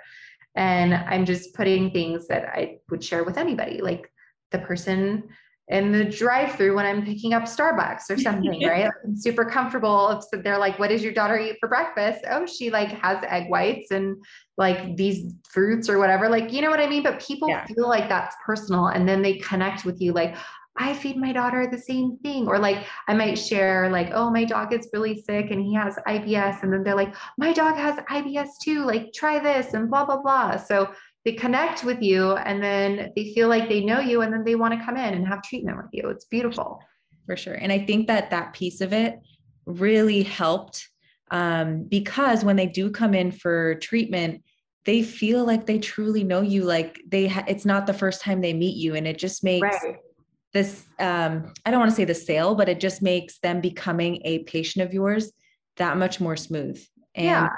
[0.55, 4.11] And I'm just putting things that I would share with anybody, like
[4.51, 5.29] the person
[5.69, 8.89] in the drive through when I'm picking up Starbucks or something, right?
[9.05, 10.21] I'm super comfortable.
[10.21, 12.25] So they're like, what does your daughter eat for breakfast?
[12.29, 14.17] Oh, she like has egg whites and
[14.57, 16.27] like these fruits or whatever.
[16.27, 17.03] Like, you know what I mean?
[17.03, 17.65] But people yeah.
[17.65, 20.35] feel like that's personal and then they connect with you like,
[20.81, 22.47] I feed my daughter the same thing.
[22.47, 25.97] Or like I might share, like, oh, my dog is really sick and he has
[26.07, 26.63] IBS.
[26.63, 28.85] And then they're like, my dog has IBS too.
[28.85, 30.55] Like, try this and blah, blah, blah.
[30.55, 30.89] So
[31.25, 34.55] they connect with you and then they feel like they know you and then they
[34.55, 36.09] want to come in and have treatment with you.
[36.09, 36.79] It's beautiful.
[37.25, 37.55] For sure.
[37.55, 39.19] And I think that that piece of it
[39.65, 40.87] really helped
[41.31, 44.43] um, because when they do come in for treatment,
[44.85, 48.41] they feel like they truly know you like they ha- it's not the first time
[48.41, 49.97] they meet you and it just makes right
[50.53, 54.19] this um, i don't want to say the sale but it just makes them becoming
[54.25, 55.31] a patient of yours
[55.77, 56.81] that much more smooth
[57.15, 57.49] and yeah.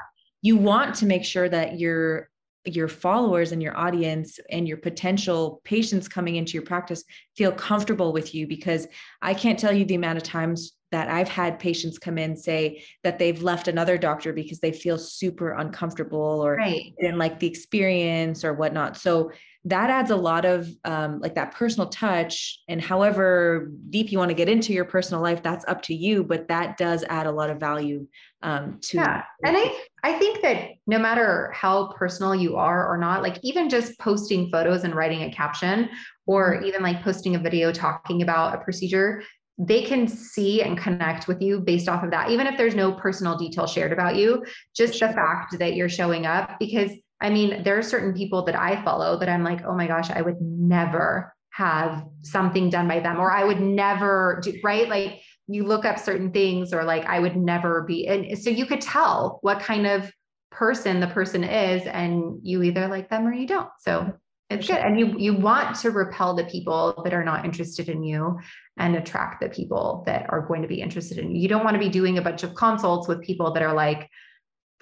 [0.41, 2.30] you want to make sure that your
[2.65, 7.04] your followers and your audience and your potential patients coming into your practice
[7.36, 8.88] feel comfortable with you because
[9.21, 12.84] i can't tell you the amount of times that I've had patients come in say
[13.04, 16.93] that they've left another doctor because they feel super uncomfortable or right.
[17.00, 18.97] didn't like the experience or whatnot.
[18.97, 19.32] So
[19.65, 24.30] that adds a lot of um, like that personal touch and however deep you want
[24.30, 27.32] to get into your personal life that's up to you but that does add a
[27.32, 28.08] lot of value
[28.41, 32.97] um, to yeah and i i think that no matter how personal you are or
[32.97, 35.89] not like even just posting photos and writing a caption
[36.26, 36.65] or mm-hmm.
[36.65, 39.21] even like posting a video talking about a procedure
[39.60, 42.91] they can see and connect with you based off of that even if there's no
[42.93, 44.43] personal detail shared about you
[44.76, 48.55] just the fact that you're showing up because I mean, there are certain people that
[48.55, 52.99] I follow that I'm like, oh my gosh, I would never have something done by
[52.99, 54.89] them, or I would never do, right?
[54.89, 58.07] Like you look up certain things, or like I would never be.
[58.07, 60.12] And so you could tell what kind of
[60.49, 63.69] person the person is, and you either like them or you don't.
[63.79, 64.13] So
[64.49, 64.77] it's good.
[64.77, 68.39] And you you want to repel the people that are not interested in you
[68.77, 71.41] and attract the people that are going to be interested in you.
[71.41, 74.10] You don't want to be doing a bunch of consults with people that are like,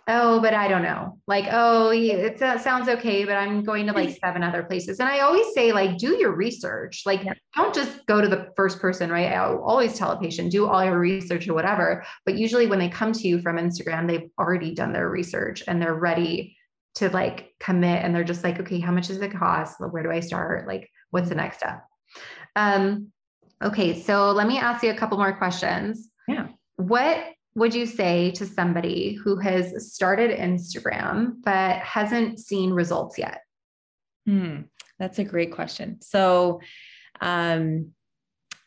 [0.10, 1.20] oh, but I don't know.
[1.28, 5.00] Like, oh, it sounds okay, but I'm going to like seven other places.
[5.00, 7.04] And I always say, like, do your research.
[7.06, 7.34] Like, yeah.
[7.56, 9.32] don't just go to the first person, right?
[9.32, 12.04] I always tell a patient, do all your research or whatever.
[12.26, 15.82] But usually when they come to you from Instagram, they've already done their research and
[15.82, 16.58] they're ready
[16.96, 18.04] to like commit.
[18.04, 19.80] And they're just like, okay, how much does it cost?
[19.80, 20.68] Where do I start?
[20.68, 21.86] Like, what's the next step?
[22.56, 23.12] Um,
[23.64, 26.10] okay, so let me ask you a couple more questions.
[26.28, 26.48] Yeah.
[26.78, 27.24] What
[27.60, 33.42] would you say to somebody who has started Instagram but hasn't seen results yet?
[34.26, 34.62] Hmm,
[34.98, 36.02] that's a great question.
[36.02, 36.62] So,
[37.22, 37.92] um,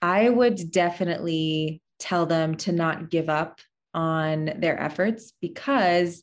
[0.02, 3.60] I would definitely tell them to not give up
[3.94, 6.22] on their efforts because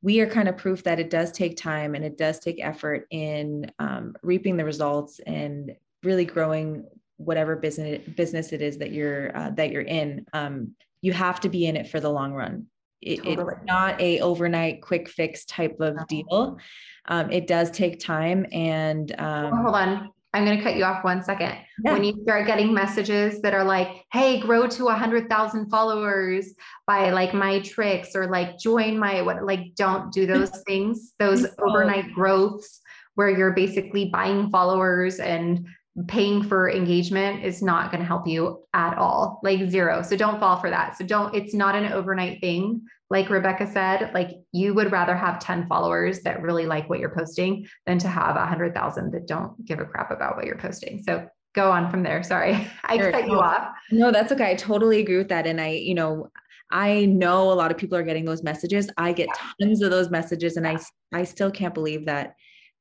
[0.00, 3.06] we are kind of proof that it does take time and it does take effort
[3.10, 5.72] in um, reaping the results and
[6.04, 10.24] really growing whatever business business it is that you're uh, that you're in.
[10.32, 12.66] Um, you have to be in it for the long run.
[13.00, 13.54] It, totally.
[13.54, 16.58] It's not a overnight quick fix type of deal.
[17.06, 21.04] Um, it does take time and um, hold on I'm going to cut you off
[21.04, 21.56] one second.
[21.82, 21.94] Yeah.
[21.94, 26.52] When you start getting messages that are like, hey, grow to a hundred thousand followers
[26.86, 31.46] by like my tricks or like join my what like don't do those things, those
[31.58, 32.82] overnight growths
[33.14, 35.66] where you're basically buying followers and
[36.06, 40.02] paying for engagement is not going to help you at all like zero.
[40.02, 40.96] So don't fall for that.
[40.96, 42.82] So don't it's not an overnight thing.
[43.10, 47.14] Like rebecca said like you would rather have 10 followers that really like what you're
[47.14, 51.02] posting than to have a 100000 that don't give a crap about what you're posting.
[51.02, 52.22] So go on from there.
[52.22, 53.10] Sorry i sure.
[53.10, 53.68] cut you off.
[53.90, 54.50] No that's okay.
[54.50, 55.46] I totally agree with that.
[55.46, 56.30] And i you know
[56.70, 58.90] I know a lot of people are getting those messages.
[58.98, 60.78] I get tons of those messages and I
[61.12, 62.34] I still can't believe that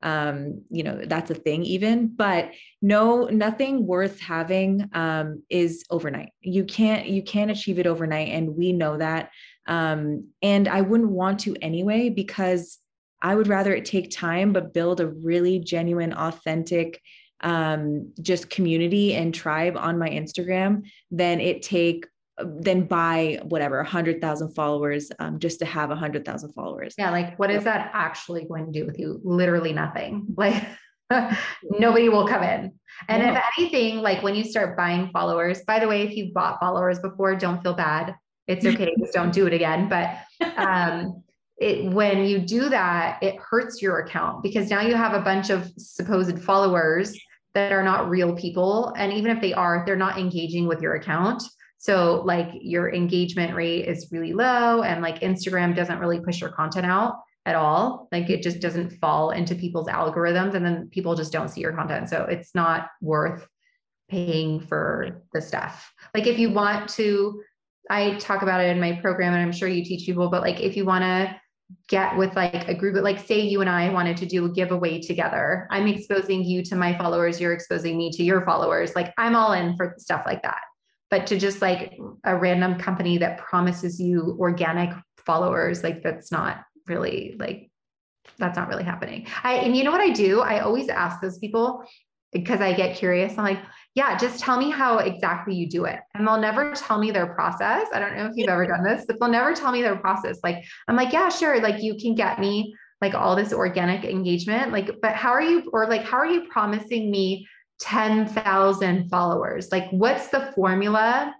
[0.03, 6.29] um you know that's a thing even but no nothing worth having um is overnight.
[6.41, 9.31] You can't you can't achieve it overnight and we know that
[9.67, 12.77] um and i wouldn't want to anyway because
[13.21, 17.01] i would rather it take time but build a really genuine authentic
[17.41, 22.05] um just community and tribe on my instagram than it take
[22.45, 26.93] then buy whatever 100,000 followers um, just to have 100,000 followers.
[26.97, 29.19] Yeah, like what is that actually going to do with you?
[29.23, 30.27] Literally nothing.
[30.37, 30.63] Like
[31.63, 32.73] nobody will come in.
[33.07, 36.59] And if anything, like when you start buying followers, by the way, if you've bought
[36.59, 38.13] followers before, don't feel bad.
[38.45, 39.87] It's okay, just don't do it again.
[39.87, 40.17] But
[40.57, 41.23] um,
[41.57, 45.49] it when you do that, it hurts your account because now you have a bunch
[45.49, 47.17] of supposed followers
[47.53, 48.93] that are not real people.
[48.97, 51.41] And even if they are, they're not engaging with your account.
[51.77, 56.49] So like your engagement rate is really low and like Instagram doesn't really push your
[56.49, 58.09] content out at all.
[58.11, 61.73] Like it just doesn't fall into people's algorithms and then people just don't see your
[61.73, 62.09] content.
[62.09, 63.47] So it's not worth
[64.09, 65.91] paying for the stuff.
[66.13, 67.41] Like if you want to,
[67.89, 70.59] I talk about it in my program and I'm sure you teach people, but like
[70.59, 71.39] if you want to
[71.89, 75.01] get with like a group like say you and I wanted to do a giveaway
[75.01, 75.67] together.
[75.69, 78.95] I'm exposing you to my followers, you're exposing me to your followers.
[78.95, 80.61] Like I'm all in for stuff like that
[81.09, 84.93] but to just like a random company that promises you organic
[85.25, 87.69] followers like that's not really like
[88.37, 89.27] that's not really happening.
[89.43, 90.41] I and you know what i do?
[90.41, 91.83] I always ask those people
[92.33, 93.37] because i get curious.
[93.37, 93.59] I'm like
[93.95, 95.99] yeah just tell me how exactly you do it.
[96.13, 97.87] And they'll never tell me their process.
[97.93, 100.39] I don't know if you've ever done this but they'll never tell me their process.
[100.43, 101.59] Like i'm like yeah sure.
[101.61, 104.71] Like you can get me like all this organic engagement.
[104.71, 107.47] Like but how are you or like how are you promising me
[107.79, 109.69] 10,000 followers.
[109.71, 111.33] Like, what's the formula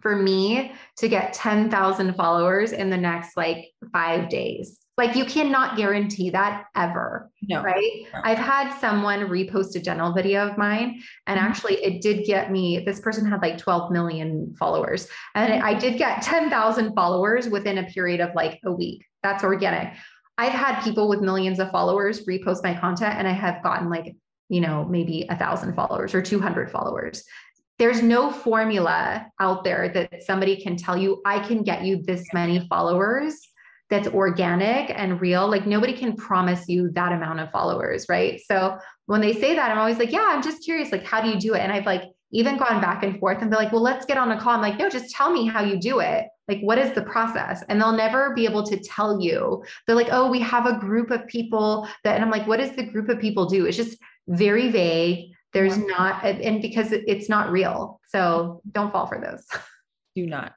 [0.00, 4.78] for me to get 10,000 followers in the next like five days?
[4.96, 7.30] Like, you cannot guarantee that ever.
[7.42, 7.62] No.
[7.62, 8.02] Right.
[8.12, 8.20] No.
[8.24, 11.48] I've had someone repost a dental video of mine, and mm-hmm.
[11.48, 12.80] actually, it did get me.
[12.80, 17.84] This person had like 12 million followers, and I did get 10,000 followers within a
[17.84, 19.06] period of like a week.
[19.22, 19.94] That's organic.
[20.36, 24.16] I've had people with millions of followers repost my content, and I have gotten like
[24.48, 27.24] you know, maybe a thousand followers or 200 followers.
[27.78, 32.24] There's no formula out there that somebody can tell you, I can get you this
[32.32, 33.34] many followers
[33.90, 35.48] that's organic and real.
[35.48, 38.40] Like nobody can promise you that amount of followers, right?
[38.46, 41.28] So when they say that, I'm always like, yeah, I'm just curious, like, how do
[41.28, 41.60] you do it?
[41.60, 44.30] And I've like even gone back and forth and be like, well, let's get on
[44.32, 44.54] a call.
[44.54, 46.26] I'm like, no, just tell me how you do it.
[46.46, 47.62] Like, what is the process?
[47.68, 49.62] And they'll never be able to tell you.
[49.86, 52.72] They're like, oh, we have a group of people that, and I'm like, what does
[52.72, 53.66] the group of people do?
[53.66, 55.32] It's just very vague.
[55.52, 55.84] There's yeah.
[55.86, 58.00] not, and because it's not real.
[58.10, 59.44] So don't fall for those.
[60.16, 60.52] Do not.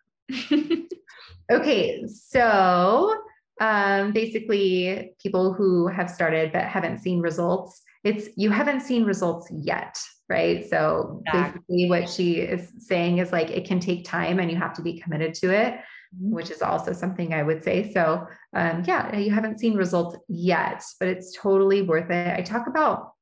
[1.52, 2.06] okay.
[2.08, 3.16] So
[3.60, 9.48] um, basically, people who have started but haven't seen results, it's you haven't seen results
[9.52, 10.68] yet, right?
[10.70, 14.74] So basically, what she is saying is like it can take time and you have
[14.74, 15.80] to be committed to it
[16.16, 16.34] mm-hmm.
[16.34, 17.92] which is also something I would say.
[17.92, 22.38] So, um, yeah, you haven't seen results yet, but it's totally worth it.
[22.38, 23.14] I talk about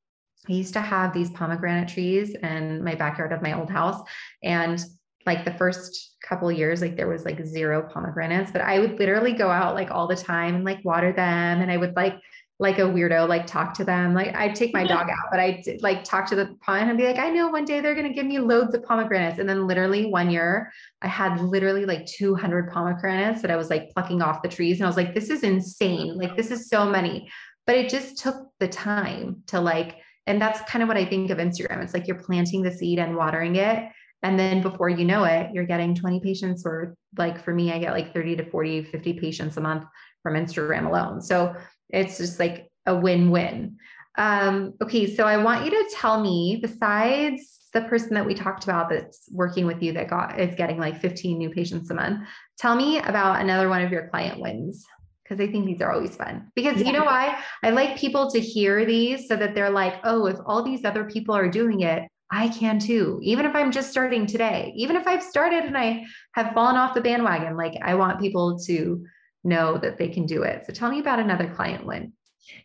[0.49, 4.01] I used to have these pomegranate trees in my backyard of my old house.
[4.43, 4.84] And
[5.26, 9.34] like the first couple years, like there was like zero pomegranates, but I would literally
[9.34, 11.61] go out like all the time and like water them.
[11.61, 12.15] And I would like
[12.61, 14.13] like a weirdo, like talk to them.
[14.13, 17.05] Like I'd take my dog out, but I'd like talk to the pond and be
[17.05, 19.39] like, I know one day they're going to give me loads of pomegranates.
[19.39, 20.69] And then literally one year
[21.01, 24.78] I had literally like 200 pomegranates that I was like plucking off the trees.
[24.78, 26.17] And I was like, this is insane.
[26.17, 27.32] Like this is so many,
[27.65, 29.95] but it just took the time to like,
[30.30, 31.84] and that's kind of what I think of Instagram.
[31.84, 33.89] It's like you're planting the seed and watering it.
[34.21, 37.80] And then before you know it, you're getting 20 patients or like for me, I
[37.80, 39.86] get like 30 to 40, 50 patients a month
[40.21, 41.19] from Instagram alone.
[41.19, 41.55] So
[41.89, 43.77] it's just like a win-win.
[44.19, 48.65] Um, okay, so I want you to tell me, besides the person that we talked
[48.65, 52.27] about that's working with you that got is getting like 15 new patients a month,
[52.59, 54.86] tell me about another one of your client wins
[55.30, 56.51] because I think these are always fun.
[56.55, 56.88] Because yeah.
[56.88, 57.39] you know why?
[57.63, 61.03] I like people to hear these so that they're like, oh, if all these other
[61.03, 63.19] people are doing it, I can too.
[63.21, 66.95] Even if I'm just starting today, even if I've started and I have fallen off
[66.95, 69.05] the bandwagon, like I want people to
[69.43, 70.65] know that they can do it.
[70.65, 72.13] So tell me about another client win.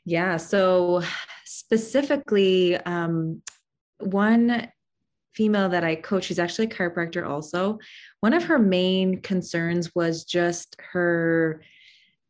[0.06, 0.38] Yeah.
[0.38, 1.02] So
[1.44, 3.42] specifically, um,
[3.98, 4.70] one
[5.34, 7.78] female that I coach, she's actually a chiropractor also.
[8.20, 11.62] One of her main concerns was just her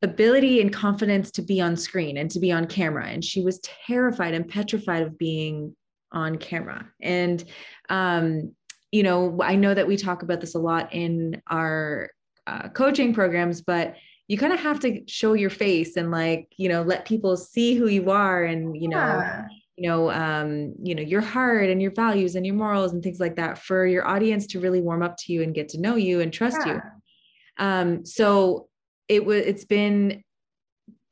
[0.04, 3.06] ability and confidence to be on screen and to be on camera.
[3.06, 5.74] And she was terrified and petrified of being
[6.12, 6.88] on camera.
[7.02, 7.44] And,
[7.88, 8.54] um,
[8.92, 12.10] you know, I know that we talk about this a lot in our
[12.46, 13.96] uh, coaching programs, but
[14.28, 17.74] you kind of have to show your face and like you know let people see
[17.74, 19.44] who you are and you know yeah.
[19.76, 23.20] you know um you know your heart and your values and your morals and things
[23.20, 25.96] like that for your audience to really warm up to you and get to know
[25.96, 26.74] you and trust yeah.
[26.74, 26.80] you
[27.58, 28.68] um so
[29.08, 30.22] it was it's been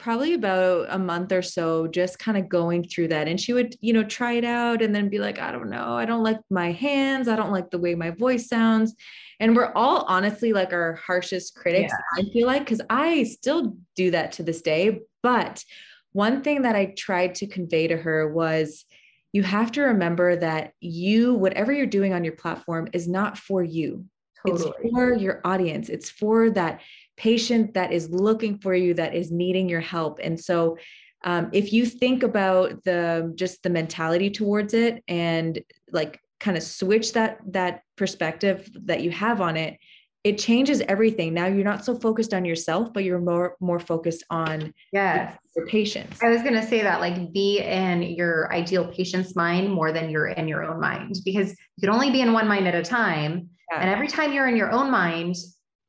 [0.03, 3.29] probably about a month or so just kind of going through that.
[3.29, 5.95] And she would you know try it out and then be like i don't know.
[5.95, 7.29] I don't like my hands.
[7.29, 8.95] I don't like the way my voice sounds.
[9.39, 12.23] And we're all honestly like our harshest critics yeah.
[12.23, 15.03] i feel like because i still do that to this day.
[15.23, 15.65] But
[16.13, 18.85] one thing that i tried to convey to her was
[19.33, 23.63] you have to remember that you whatever you're doing on your platform is not for
[23.63, 24.05] you.
[24.47, 24.71] Totally.
[24.71, 25.89] it's for your audience.
[25.89, 26.81] It's for that
[27.17, 30.19] patient that is looking for you, that is needing your help.
[30.23, 30.77] And so,
[31.25, 35.61] um, if you think about the just the mentality towards it and
[35.93, 39.79] like kind of switch that that perspective that you have on it
[40.25, 44.25] it changes everything now you're not so focused on yourself but you're more more focused
[44.31, 48.87] on yes your patients i was going to say that like be in your ideal
[48.89, 52.33] patient's mind more than you're in your own mind because you can only be in
[52.33, 53.81] one mind at a time yeah.
[53.81, 55.37] and every time you're in your own mind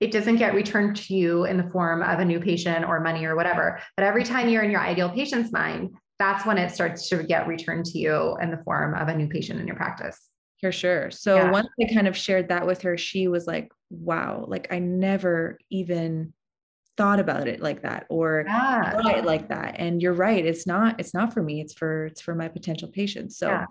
[0.03, 3.23] it doesn't get returned to you in the form of a new patient or money
[3.23, 3.79] or whatever.
[3.95, 7.47] But every time you're in your ideal patient's mind, that's when it starts to get
[7.47, 10.19] returned to you in the form of a new patient in your practice.
[10.59, 11.09] For sure.
[11.09, 11.51] So yeah.
[11.51, 15.57] once I kind of shared that with her, she was like, wow, like I never
[15.69, 16.33] even
[16.97, 19.17] thought about it like that or yeah.
[19.17, 19.75] it like that.
[19.77, 20.45] And you're right.
[20.45, 21.61] It's not, it's not for me.
[21.61, 23.37] It's for, it's for my potential patients.
[23.37, 23.65] So yeah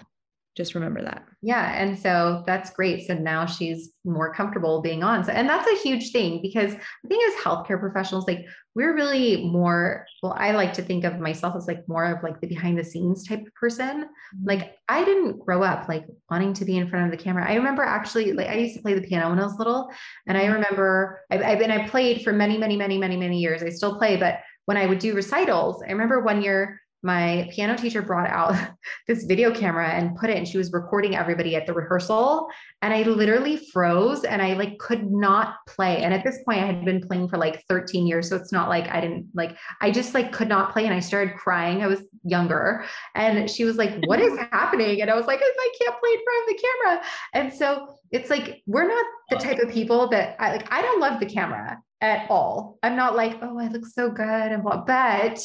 [0.55, 1.25] just remember that.
[1.41, 1.73] Yeah.
[1.75, 3.07] And so that's great.
[3.07, 5.25] So now she's more comfortable being on.
[5.25, 8.45] So, and that's a huge thing because I think as healthcare professionals, like
[8.75, 12.39] we're really more, well, I like to think of myself as like more of like
[12.41, 14.03] the behind the scenes type of person.
[14.03, 14.47] Mm-hmm.
[14.47, 17.49] Like I didn't grow up like wanting to be in front of the camera.
[17.49, 19.91] I remember actually, like I used to play the piano when I was little.
[20.27, 20.53] And I mm-hmm.
[20.53, 23.63] remember I've, I've been, I played for many, many, many, many, many years.
[23.63, 27.77] I still play, but when I would do recitals, I remember one year my piano
[27.77, 28.55] teacher brought out
[29.09, 32.49] this video camera and put it and she was recording everybody at the rehearsal.
[32.81, 36.03] And i literally froze and i like could not play.
[36.03, 38.69] And at this point i had been playing for like 13 years so it's not
[38.69, 41.83] like i didn't like i just like could not play and i started crying.
[41.83, 42.85] I was younger.
[43.15, 45.03] And she was like what is happening?
[45.03, 47.05] And i was like i can't play in front of the camera.
[47.35, 51.01] And so it's like we're not the type of people that i like i don't
[51.01, 52.79] love the camera at all.
[52.83, 55.45] I'm not like oh i look so good and what but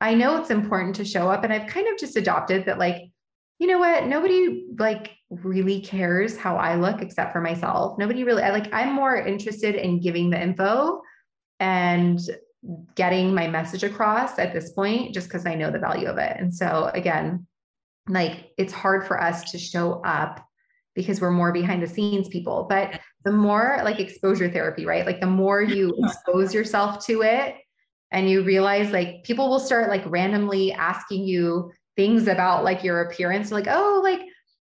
[0.00, 3.10] I know it's important to show up and I've kind of just adopted that like
[3.58, 7.98] you know what nobody like really cares how I look except for myself.
[7.98, 11.00] Nobody really I like I'm more interested in giving the info
[11.58, 12.20] and
[12.94, 16.36] getting my message across at this point just cuz I know the value of it.
[16.38, 17.46] And so again
[18.08, 20.44] like it's hard for us to show up
[20.94, 25.20] because we're more behind the scenes people but the more like exposure therapy right like
[25.20, 27.56] the more you expose yourself to it
[28.12, 33.02] and you realize like people will start like randomly asking you things about like your
[33.02, 34.20] appearance like oh like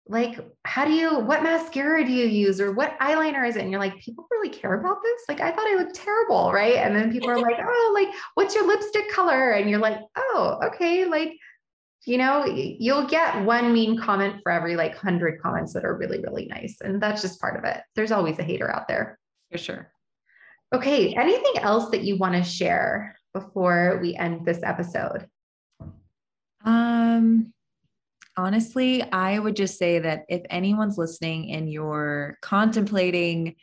[0.07, 3.63] like how do you what mascara do you use or what eyeliner is it?
[3.63, 5.23] And you're like people really care about this?
[5.29, 6.77] Like i thought i looked terrible right?
[6.77, 9.53] And then people are like oh like what's your lipstick color?
[9.53, 11.33] And you're like oh okay like
[12.05, 16.21] you know you'll get one mean comment for every like 100 comments that are really
[16.21, 17.81] really nice and that's just part of it.
[17.95, 19.19] There's always a hater out there.
[19.51, 19.91] For sure.
[20.75, 25.29] Okay anything else that you want to share before we end this episode?
[26.65, 27.53] Um,
[28.37, 33.57] honestly, I would just say that if anyone's listening and you're contemplating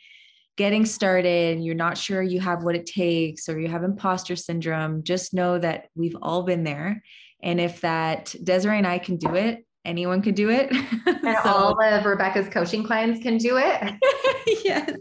[0.56, 4.36] getting started, and you're not sure you have what it takes, or you have imposter
[4.36, 7.02] syndrome, just know that we've all been there.
[7.42, 10.70] And if that Desiree and I can do it, anyone could do it.
[11.24, 13.94] And so, all of Rebecca's coaching clients can do it.
[14.64, 14.96] yes.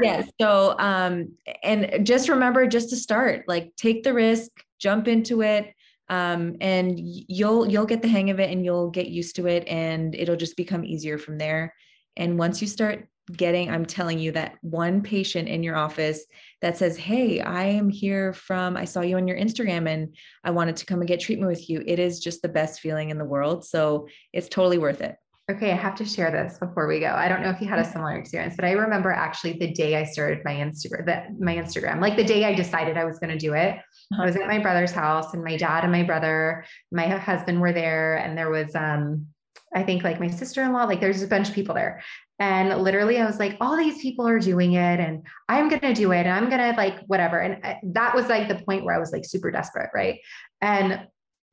[0.00, 0.30] Yes.
[0.40, 1.32] So, um,
[1.62, 5.72] and just remember just to start, like take the risk, jump into it.
[6.08, 9.68] Um, and you'll you'll get the hang of it and you'll get used to it
[9.68, 11.72] and it'll just become easier from there
[12.16, 13.06] and once you start
[13.36, 16.24] getting i'm telling you that one patient in your office
[16.62, 20.50] that says hey i am here from i saw you on your instagram and i
[20.50, 23.18] wanted to come and get treatment with you it is just the best feeling in
[23.18, 25.16] the world so it's totally worth it
[25.50, 27.78] okay i have to share this before we go i don't know if you had
[27.78, 31.54] a similar experience but i remember actually the day i started my instagram that my
[31.56, 34.22] instagram like the day i decided i was going to do it uh-huh.
[34.22, 37.72] i was at my brother's house and my dad and my brother my husband were
[37.72, 39.26] there and there was um
[39.74, 42.02] I think like my sister-in-law, like there's a bunch of people there.
[42.40, 45.94] And literally, I was like, all these people are doing it, and I'm going to
[45.94, 47.38] do it, and I'm going to like whatever.
[47.38, 49.90] And uh, that was like the point where I was like super desperate.
[49.94, 50.20] Right.
[50.60, 51.06] And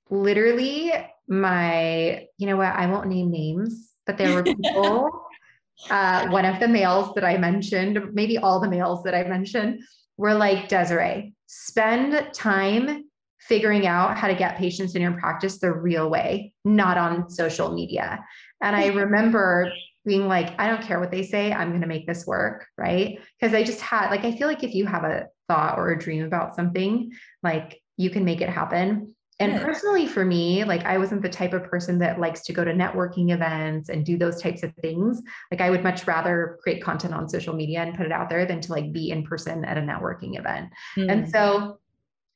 [0.10, 0.92] literally,
[1.28, 5.26] my, you know what, I won't name names, but there were people,
[5.90, 9.82] uh, one of the males that I mentioned, maybe all the males that I mentioned,
[10.18, 13.04] were like, Desiree, spend time
[13.40, 17.72] figuring out how to get patients in your practice the real way, not on social
[17.72, 18.24] media.
[18.62, 19.72] And I remember
[20.06, 22.66] being like, I don't care what they say, I'm going to make this work.
[22.78, 23.20] Right.
[23.40, 26.00] Because I just had, like, I feel like if you have a thought or a
[26.00, 27.12] dream about something,
[27.44, 29.16] like you can make it happen.
[29.40, 32.66] And personally, for me, like I wasn't the type of person that likes to go
[32.66, 35.22] to networking events and do those types of things.
[35.52, 38.46] Like I would much rather create content on social media and put it out there
[38.48, 40.72] than to like be in person at a networking event.
[40.96, 41.12] Mm.
[41.12, 41.80] And so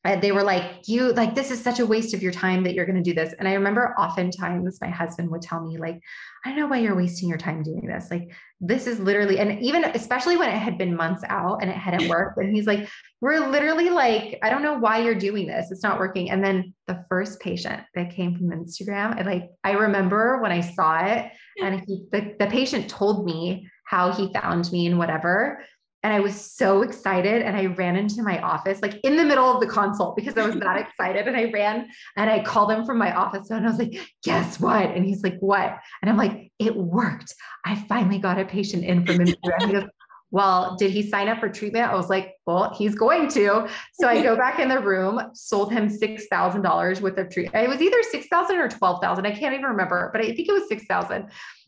[0.04, 2.88] they were like, you like, this is such a waste of your time that you're
[2.88, 3.36] going to do this.
[3.38, 6.02] And I remember oftentimes my husband would tell me, like,
[6.44, 8.10] I don't know why you're wasting your time doing this.
[8.10, 11.78] Like, this is literally, and even especially when it had been months out and it
[11.78, 12.40] hadn't worked.
[12.40, 12.90] And he's like,
[13.22, 15.70] we're literally like, I don't know why you're doing this.
[15.70, 16.32] It's not working.
[16.32, 20.62] And then the first patient that came from Instagram, I like, I remember when I
[20.62, 21.32] saw it
[21.62, 25.64] and he, the, the patient told me how he found me and whatever.
[26.04, 27.44] And I was so excited.
[27.44, 30.46] And I ran into my office, like in the middle of the consult, because I
[30.46, 31.28] was that excited.
[31.28, 31.88] And I ran
[32.18, 34.92] and I called him from my office and I was like, guess what?
[34.92, 35.78] And he's like, what?
[36.02, 37.34] And I'm like, it worked.
[37.66, 39.68] I finally got a patient in from Instagram.
[39.68, 39.84] He goes,
[40.32, 41.92] well, did he sign up for treatment?
[41.92, 43.68] I was like, well, he's going to.
[43.94, 47.66] So I go back in the room, sold him $6,000 worth of treatment.
[47.66, 49.26] It was either 6,000 or 12,000.
[49.26, 51.28] I can't even remember, but I think it was 6,000.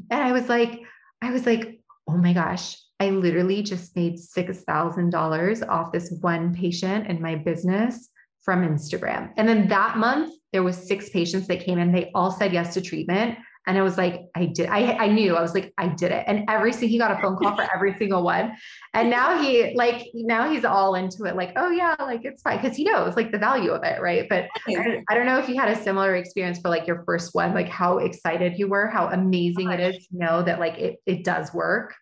[0.09, 0.79] And I was like,
[1.21, 7.07] I was like, oh my gosh, I literally just made $6,000 off this one patient
[7.07, 8.09] in my business
[8.43, 9.31] from Instagram.
[9.35, 11.91] And then that month there was six patients that came in.
[11.91, 13.37] They all said yes to treatment.
[13.67, 14.69] And I was like, I did.
[14.69, 16.23] I, I knew I was like, I did it.
[16.27, 18.53] And every single, he got a phone call for every single one.
[18.93, 21.35] And now he like, now he's all into it.
[21.35, 22.59] Like, oh yeah, like it's fine.
[22.59, 24.01] Cause he knows like the value of it.
[24.01, 24.29] Right.
[24.29, 27.35] But I, I don't know if you had a similar experience for like your first
[27.35, 30.99] one, like how excited you were, how amazing it is to know that like it,
[31.05, 31.95] it does work.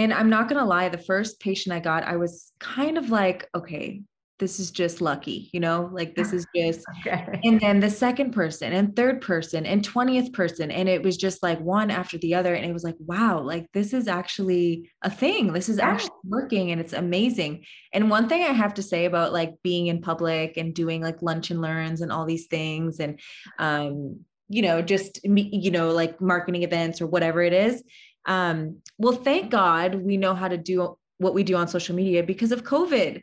[0.00, 3.10] And I'm not going to lie, the first patient I got, I was kind of
[3.10, 4.00] like, okay,
[4.38, 7.38] this is just lucky, you know, like this is just, okay.
[7.44, 10.70] and then the second person and third person and 20th person.
[10.70, 12.54] And it was just like one after the other.
[12.54, 15.52] And it was like, wow, like this is actually a thing.
[15.52, 15.90] This is yeah.
[15.90, 17.66] actually working and it's amazing.
[17.92, 21.20] And one thing I have to say about like being in public and doing like
[21.20, 23.20] lunch and learns and all these things and,
[23.58, 27.84] um, you know, just, you know, like marketing events or whatever it is,
[28.26, 32.22] um, well, thank God we know how to do what we do on social media
[32.22, 33.20] because of COVID,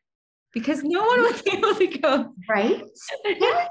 [0.54, 2.34] because no one was able to go.
[2.50, 2.84] Right.
[3.26, 3.70] Yes.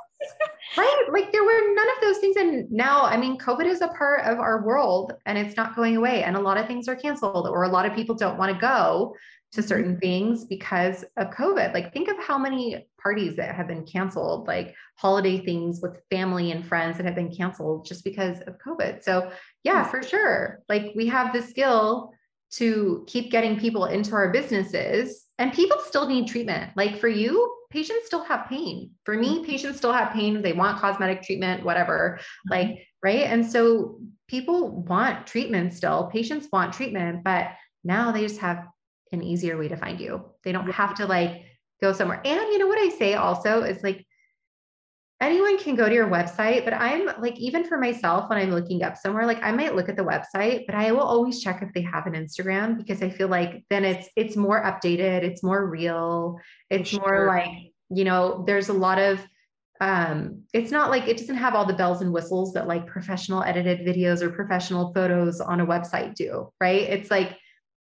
[0.77, 1.05] right.
[1.13, 2.37] Like there were none of those things.
[2.37, 5.97] And now, I mean, COVID is a part of our world and it's not going
[5.97, 6.23] away.
[6.23, 8.61] And a lot of things are canceled, or a lot of people don't want to
[8.61, 9.15] go
[9.57, 11.75] to certain things because of COVID.
[11.75, 16.53] Like, think of how many parties that have been canceled, like holiday things with family
[16.53, 19.03] and friends that have been canceled just because of COVID.
[19.03, 19.33] So,
[19.65, 20.61] yeah, for sure.
[20.69, 22.13] Like, we have the skill
[22.53, 26.71] to keep getting people into our businesses, and people still need treatment.
[26.77, 28.91] Like, for you, patients still have pain.
[29.05, 29.45] For me, mm-hmm.
[29.45, 30.43] patients still have pain.
[30.43, 32.21] They want cosmetic treatment, whatever.
[32.21, 32.51] Mm-hmm.
[32.53, 33.23] Like, right.
[33.23, 33.99] And so,
[34.29, 37.51] people want treatment still, patients want treatment, but
[37.85, 38.67] now they just have
[39.17, 40.25] an easier way to find you.
[40.45, 41.43] They don't have to like
[41.81, 42.21] go somewhere.
[42.25, 44.07] And you know what I say also is like
[45.21, 48.83] anyone can go to your website, but I'm like, even for myself, when I'm looking
[48.83, 51.73] up somewhere, like I might look at the website, but I will always check if
[51.73, 55.67] they have an Instagram because I feel like then it's it's more updated, it's more
[55.67, 56.39] real,
[56.71, 57.01] it's sure.
[57.01, 59.21] more like, you know, there's a lot of
[59.81, 63.43] um, it's not like it doesn't have all the bells and whistles that like professional
[63.43, 66.83] edited videos or professional photos on a website do, right?
[66.83, 67.37] It's like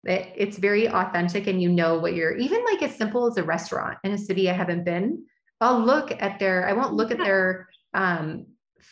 [0.08, 3.42] it, it's very authentic and you know what you're even like as simple as a
[3.42, 5.24] restaurant in a city I haven't been.
[5.60, 8.46] I'll look at their, I won't look at their um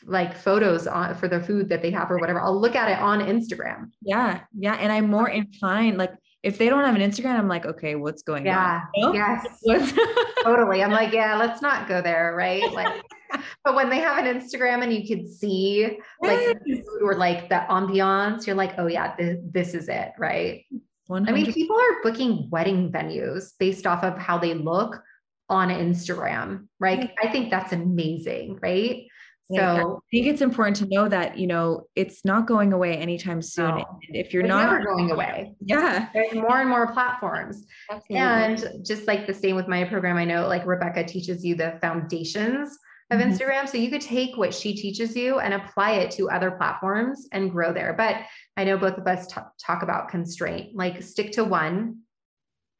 [0.04, 2.40] like photos on for the food that they have or whatever.
[2.40, 3.90] I'll look at it on Instagram.
[4.02, 4.40] Yeah.
[4.56, 4.74] Yeah.
[4.74, 6.12] And I'm more inclined, like
[6.42, 9.14] if they don't have an Instagram, I'm like, okay, what's going yeah, on?
[9.14, 9.42] Yeah.
[9.64, 9.92] Yes.
[10.44, 10.82] totally.
[10.82, 12.34] I'm like, yeah, let's not go there.
[12.36, 12.62] Right.
[12.72, 13.02] Like,
[13.64, 16.84] but when they have an Instagram and you can see like yes.
[17.02, 20.12] or like the ambiance, you're like, oh yeah, this, this is it.
[20.18, 20.64] Right.
[21.10, 21.28] 100%.
[21.28, 25.00] I mean, people are booking wedding venues based off of how they look
[25.48, 27.12] on Instagram, right?
[27.22, 29.06] I think that's amazing, right?
[29.48, 33.40] So I think it's important to know that, you know, it's not going away anytime
[33.40, 33.76] soon.
[33.78, 35.54] No, if you're not never going away.
[35.60, 36.08] Yeah.
[36.12, 37.64] There's more and more platforms.
[37.88, 38.16] Absolutely.
[38.16, 41.78] And just like the same with my program, I know like Rebecca teaches you the
[41.80, 42.76] foundations
[43.10, 43.30] of mm-hmm.
[43.30, 43.68] Instagram.
[43.68, 47.50] So you could take what she teaches you and apply it to other platforms and
[47.50, 47.94] grow there.
[47.96, 48.22] But
[48.56, 52.00] I know both of us t- talk about constraint, like stick to one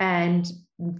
[0.00, 0.50] and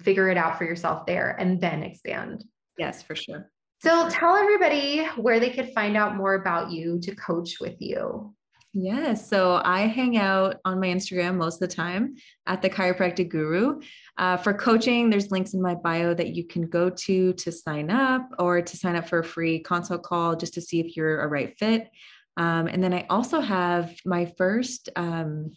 [0.00, 2.44] figure it out for yourself there and then expand.
[2.78, 3.50] Yes, for sure.
[3.82, 8.34] So tell everybody where they could find out more about you to coach with you.
[8.78, 9.26] Yes.
[9.26, 12.16] So I hang out on my Instagram most of the time
[12.46, 13.80] at the chiropractic guru.
[14.18, 17.90] Uh, for coaching, there's links in my bio that you can go to to sign
[17.90, 21.22] up or to sign up for a free consult call just to see if you're
[21.22, 21.88] a right fit.
[22.36, 25.52] Um, and then I also have my first, um,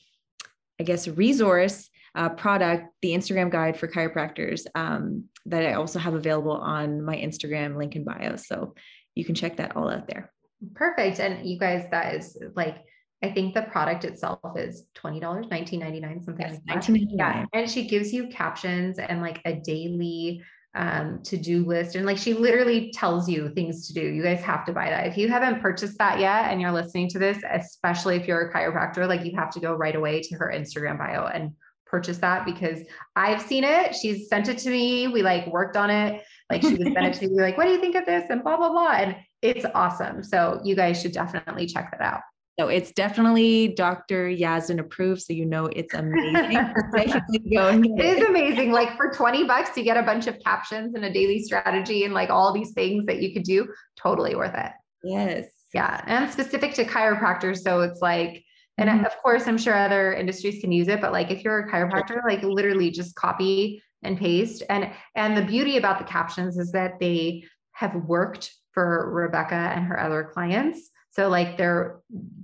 [0.79, 6.13] I guess, resource uh, product, the Instagram guide for chiropractors um, that I also have
[6.13, 8.37] available on my Instagram link in bio.
[8.37, 8.75] So
[9.13, 10.31] you can check that all out there.
[10.73, 11.19] Perfect.
[11.19, 12.85] And you guys, that is like,
[13.21, 16.95] I think the product itself is $20, $19.99, something yes, like that.
[17.09, 17.45] Yeah.
[17.53, 20.41] And she gives you captions and like a daily
[20.75, 21.95] um, to-do list.
[21.95, 24.01] And like she literally tells you things to do.
[24.01, 25.07] You guys have to buy that.
[25.07, 28.53] If you haven't purchased that yet and you're listening to this, especially if you're a
[28.53, 31.51] chiropractor, like you have to go right away to her Instagram bio and
[31.85, 32.81] purchase that because
[33.15, 33.95] I've seen it.
[33.95, 35.07] She's sent it to me.
[35.07, 36.23] We like worked on it.
[36.49, 38.29] Like she was sent it to me, like, what do you think of this?
[38.29, 38.91] And blah, blah, blah.
[38.91, 40.23] And it's awesome.
[40.23, 42.21] So you guys should definitely check that out.
[42.59, 44.27] So it's definitely Dr.
[44.27, 45.21] Yazdan approved.
[45.21, 46.73] So you know it's amazing.
[46.93, 48.73] it is amazing.
[48.73, 52.13] Like for 20 bucks, you get a bunch of captions and a daily strategy and
[52.13, 53.71] like all these things that you could do.
[53.95, 54.71] Totally worth it.
[55.05, 55.45] Yes.
[55.73, 56.03] Yeah.
[56.05, 57.59] And specific to chiropractors.
[57.59, 58.43] So it's like,
[58.77, 59.05] and mm-hmm.
[59.05, 62.21] of course, I'm sure other industries can use it, but like if you're a chiropractor,
[62.27, 64.63] like literally just copy and paste.
[64.69, 69.85] And and the beauty about the captions is that they have worked for Rebecca and
[69.85, 70.91] her other clients.
[71.11, 72.01] So like they're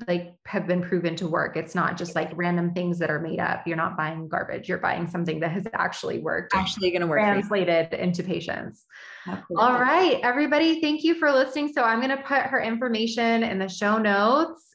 [0.08, 1.56] like have been proven to work.
[1.56, 3.66] It's not just like random things that are made up.
[3.68, 4.68] You're not buying garbage.
[4.68, 6.56] You're buying something that has actually worked.
[6.56, 7.20] Actually going to work.
[7.20, 8.86] Translated into patients.
[9.28, 9.56] Absolutely.
[9.58, 10.82] All right, everybody.
[10.82, 11.74] Thank you for listening.
[11.74, 14.75] So I'm going to put her information in the show notes